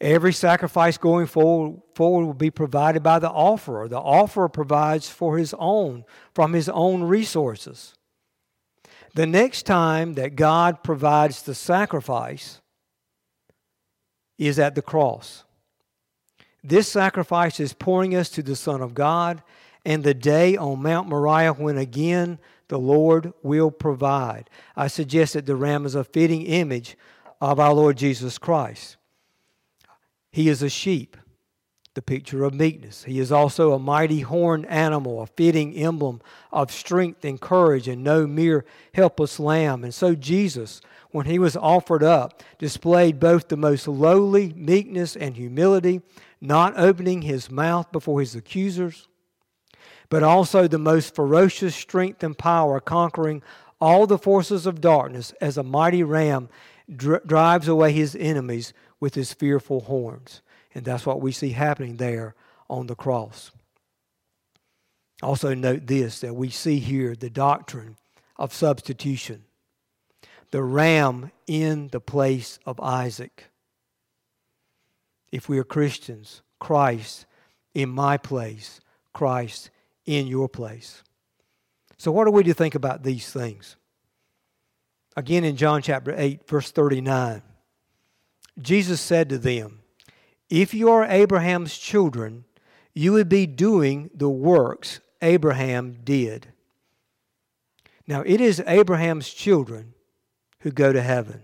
Every 0.01 0.33
sacrifice 0.33 0.97
going 0.97 1.27
forward, 1.27 1.79
forward 1.93 2.25
will 2.25 2.33
be 2.33 2.49
provided 2.49 3.03
by 3.03 3.19
the 3.19 3.29
offerer. 3.29 3.87
The 3.87 3.99
offerer 3.99 4.49
provides 4.49 5.07
for 5.07 5.37
his 5.37 5.53
own, 5.59 6.05
from 6.33 6.53
his 6.53 6.67
own 6.67 7.03
resources. 7.03 7.93
The 9.13 9.27
next 9.27 9.67
time 9.67 10.15
that 10.15 10.35
God 10.35 10.83
provides 10.83 11.43
the 11.43 11.53
sacrifice 11.53 12.61
is 14.39 14.57
at 14.57 14.73
the 14.73 14.81
cross. 14.81 15.43
This 16.63 16.87
sacrifice 16.87 17.59
is 17.59 17.73
pouring 17.73 18.15
us 18.15 18.29
to 18.29 18.41
the 18.41 18.55
Son 18.55 18.81
of 18.81 18.95
God, 18.95 19.43
and 19.85 20.03
the 20.03 20.15
day 20.15 20.57
on 20.57 20.81
Mount 20.81 21.09
Moriah 21.09 21.53
when 21.53 21.77
again 21.77 22.39
the 22.69 22.79
Lord 22.79 23.33
will 23.43 23.69
provide. 23.69 24.49
I 24.75 24.87
suggest 24.87 25.33
that 25.33 25.45
the 25.45 25.55
ram 25.55 25.85
is 25.85 25.93
a 25.93 26.03
fitting 26.03 26.41
image 26.41 26.97
of 27.39 27.59
our 27.59 27.73
Lord 27.73 27.97
Jesus 27.97 28.39
Christ. 28.39 28.97
He 30.31 30.47
is 30.47 30.61
a 30.61 30.69
sheep, 30.69 31.17
the 31.93 32.01
picture 32.01 32.43
of 32.43 32.53
meekness. 32.53 33.03
He 33.03 33.19
is 33.19 33.31
also 33.31 33.73
a 33.73 33.79
mighty 33.79 34.21
horned 34.21 34.65
animal, 34.67 35.21
a 35.21 35.27
fitting 35.27 35.73
emblem 35.75 36.21
of 36.51 36.71
strength 36.71 37.25
and 37.25 37.39
courage, 37.39 37.87
and 37.87 38.03
no 38.03 38.25
mere 38.25 38.65
helpless 38.93 39.39
lamb. 39.39 39.83
And 39.83 39.93
so 39.93 40.15
Jesus, 40.15 40.81
when 41.11 41.25
he 41.25 41.37
was 41.37 41.57
offered 41.57 42.03
up, 42.03 42.41
displayed 42.57 43.19
both 43.19 43.49
the 43.49 43.57
most 43.57 43.87
lowly 43.87 44.53
meekness 44.53 45.15
and 45.15 45.35
humility, 45.35 46.01
not 46.39 46.77
opening 46.77 47.23
his 47.23 47.51
mouth 47.51 47.91
before 47.91 48.21
his 48.21 48.35
accusers 48.35 49.07
but 50.11 50.23
also 50.23 50.67
the 50.67 50.77
most 50.77 51.15
ferocious 51.15 51.73
strength 51.73 52.21
and 52.21 52.37
power, 52.37 52.81
conquering 52.81 53.41
all 53.79 54.05
the 54.05 54.17
forces 54.17 54.67
of 54.67 54.81
darkness 54.81 55.33
as 55.39 55.57
a 55.57 55.63
mighty 55.63 56.03
ram 56.03 56.49
dr- 56.93 57.25
drives 57.25 57.67
away 57.67 57.93
his 57.93 58.15
enemies 58.17 58.73
with 59.01 59.15
his 59.15 59.33
fearful 59.33 59.81
horns. 59.81 60.41
And 60.73 60.85
that's 60.85 61.05
what 61.05 61.19
we 61.19 61.33
see 61.33 61.49
happening 61.49 61.97
there 61.97 62.35
on 62.69 62.87
the 62.87 62.95
cross. 62.95 63.51
Also, 65.21 65.53
note 65.53 65.87
this 65.87 66.21
that 66.21 66.35
we 66.35 66.49
see 66.49 66.79
here 66.79 67.13
the 67.15 67.29
doctrine 67.29 67.97
of 68.37 68.53
substitution 68.53 69.43
the 70.51 70.63
ram 70.63 71.31
in 71.47 71.87
the 71.89 72.01
place 72.01 72.59
of 72.65 72.79
Isaac. 72.81 73.45
If 75.31 75.47
we 75.47 75.57
are 75.59 75.63
Christians, 75.63 76.41
Christ 76.59 77.25
in 77.73 77.89
my 77.89 78.17
place, 78.17 78.81
Christ 79.13 79.69
in 80.05 80.27
your 80.27 80.49
place. 80.49 81.03
So, 81.97 82.11
what 82.11 82.27
are 82.27 82.31
we 82.31 82.43
to 82.43 82.53
think 82.53 82.75
about 82.75 83.03
these 83.03 83.31
things? 83.31 83.77
Again, 85.15 85.43
in 85.43 85.55
John 85.55 85.81
chapter 85.81 86.13
8, 86.15 86.47
verse 86.47 86.71
39, 86.71 87.41
Jesus 88.61 89.01
said 89.01 89.29
to 89.29 89.37
them, 89.37 89.79
If 90.49 90.73
you 90.73 90.89
are 90.91 91.05
Abraham's 91.05 91.77
children, 91.77 92.45
you 92.93 93.13
would 93.13 93.29
be 93.29 93.45
doing 93.45 94.09
the 94.13 94.29
works 94.29 94.99
Abraham 95.21 95.97
did. 96.03 96.47
Now, 98.07 98.21
it 98.25 98.41
is 98.41 98.61
Abraham's 98.67 99.29
children 99.29 99.93
who 100.59 100.71
go 100.71 100.91
to 100.91 101.01
heaven. 101.01 101.43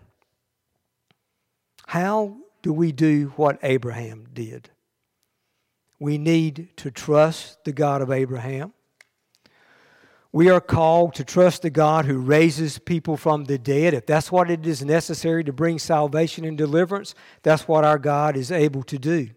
How 1.88 2.38
do 2.62 2.74
we 2.74 2.92
do 2.92 3.32
what 3.38 3.60
Abraham 3.64 4.28
did? 4.34 4.70
We 6.00 6.18
need 6.18 6.70
to 6.78 6.92
trust 6.92 7.64
the 7.64 7.72
God 7.72 8.02
of 8.02 8.12
Abraham. 8.12 8.74
We 10.38 10.52
are 10.52 10.62
called 10.62 11.16
to 11.16 11.24
trust 11.24 11.64
the 11.64 11.72
God 11.72 12.06
who 12.06 12.20
raises 12.20 12.78
people 12.78 13.18
from 13.18 13.46
the 13.46 13.58
dead. 13.58 13.96
If 13.96 14.06
that's 14.06 14.32
what 14.32 14.52
it 14.52 14.68
is 14.68 14.86
necessary 14.86 15.44
to 15.44 15.52
bring 15.52 15.80
salvation 15.80 16.46
and 16.46 16.56
deliverance, 16.56 17.16
that's 17.42 17.68
what 17.68 17.84
our 17.84 17.98
God 17.98 18.38
is 18.38 18.52
able 18.52 18.84
to 18.84 19.00
do. 19.00 19.32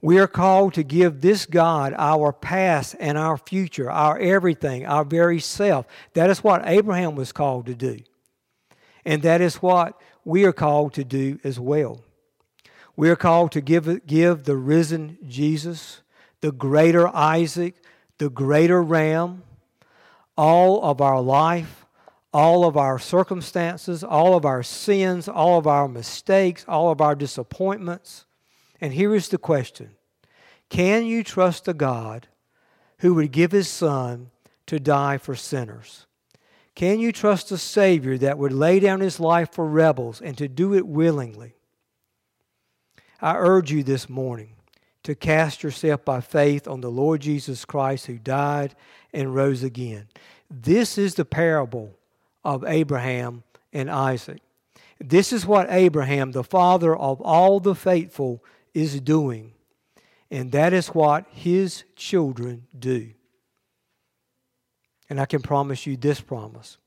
We 0.00 0.20
are 0.20 0.28
called 0.28 0.74
to 0.74 0.84
give 0.84 1.20
this 1.20 1.46
God 1.46 1.96
our 1.98 2.32
past 2.32 2.94
and 3.00 3.18
our 3.18 3.36
future, 3.36 3.90
our 3.90 4.16
everything, 4.20 4.86
our 4.86 5.02
very 5.02 5.40
self. 5.40 5.86
That 6.14 6.30
is 6.30 6.44
what 6.44 6.62
Abraham 6.64 7.16
was 7.16 7.32
called 7.32 7.66
to 7.66 7.74
do. 7.74 7.98
And 9.04 9.22
that 9.22 9.40
is 9.40 9.56
what 9.56 10.00
we 10.24 10.44
are 10.44 10.52
called 10.52 10.92
to 10.92 11.02
do 11.02 11.40
as 11.42 11.58
well. 11.58 12.02
We 12.94 13.10
are 13.10 13.16
called 13.16 13.50
to 13.50 13.60
give, 13.60 14.06
give 14.06 14.44
the 14.44 14.56
risen 14.56 15.18
Jesus, 15.26 16.02
the 16.40 16.52
greater 16.52 17.08
Isaac, 17.08 17.74
the 18.18 18.30
greater 18.30 18.80
Ram, 18.80 19.42
all 20.36 20.82
of 20.82 21.00
our 21.00 21.20
life, 21.20 21.86
all 22.32 22.64
of 22.64 22.76
our 22.76 22.98
circumstances, 22.98 24.02
all 24.02 24.34
of 24.34 24.44
our 24.44 24.62
sins, 24.62 25.28
all 25.28 25.58
of 25.58 25.66
our 25.66 25.88
mistakes, 25.88 26.64
all 26.66 26.90
of 26.90 27.00
our 27.00 27.14
disappointments. 27.14 28.24
And 28.80 28.92
here 28.92 29.14
is 29.14 29.28
the 29.28 29.38
question 29.38 29.90
Can 30.68 31.04
you 31.04 31.22
trust 31.22 31.68
a 31.68 31.74
God 31.74 32.28
who 32.98 33.14
would 33.14 33.32
give 33.32 33.52
his 33.52 33.68
Son 33.68 34.30
to 34.66 34.78
die 34.78 35.18
for 35.18 35.34
sinners? 35.34 36.06
Can 36.74 37.00
you 37.00 37.12
trust 37.12 37.52
a 37.52 37.58
Savior 37.58 38.16
that 38.18 38.38
would 38.38 38.52
lay 38.52 38.80
down 38.80 39.00
his 39.00 39.20
life 39.20 39.52
for 39.52 39.66
rebels 39.66 40.22
and 40.22 40.38
to 40.38 40.48
do 40.48 40.72
it 40.74 40.86
willingly? 40.86 41.54
I 43.20 43.36
urge 43.36 43.70
you 43.70 43.82
this 43.82 44.08
morning 44.08 44.54
to 45.04 45.14
cast 45.14 45.62
yourself 45.62 46.04
by 46.04 46.20
faith 46.20 46.68
on 46.68 46.80
the 46.80 46.90
Lord 46.90 47.20
Jesus 47.20 47.64
Christ 47.64 48.06
who 48.06 48.18
died 48.18 48.74
and 49.12 49.34
rose 49.34 49.62
again. 49.62 50.08
This 50.50 50.98
is 50.98 51.14
the 51.14 51.24
parable 51.24 51.96
of 52.44 52.64
Abraham 52.64 53.42
and 53.72 53.90
Isaac. 53.90 54.40
This 55.00 55.32
is 55.32 55.44
what 55.44 55.66
Abraham, 55.70 56.32
the 56.32 56.44
father 56.44 56.94
of 56.94 57.20
all 57.20 57.58
the 57.58 57.74
faithful, 57.74 58.44
is 58.74 59.00
doing. 59.00 59.52
And 60.30 60.52
that 60.52 60.72
is 60.72 60.88
what 60.88 61.26
his 61.30 61.84
children 61.96 62.66
do. 62.78 63.10
And 65.10 65.20
I 65.20 65.26
can 65.26 65.42
promise 65.42 65.86
you 65.86 65.96
this 65.96 66.20
promise 66.20 66.78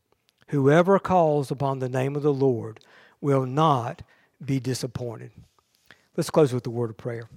whoever 0.47 0.99
calls 0.99 1.51
upon 1.51 1.79
the 1.79 1.89
name 1.89 2.15
of 2.15 2.23
the 2.23 2.33
Lord 2.33 2.79
will 3.19 3.45
not 3.45 4.01
be 4.43 4.59
disappointed. 4.59 5.31
Let's 6.15 6.29
close 6.29 6.53
with 6.53 6.63
the 6.63 6.69
word 6.69 6.91
of 6.91 6.97
prayer. 6.97 7.27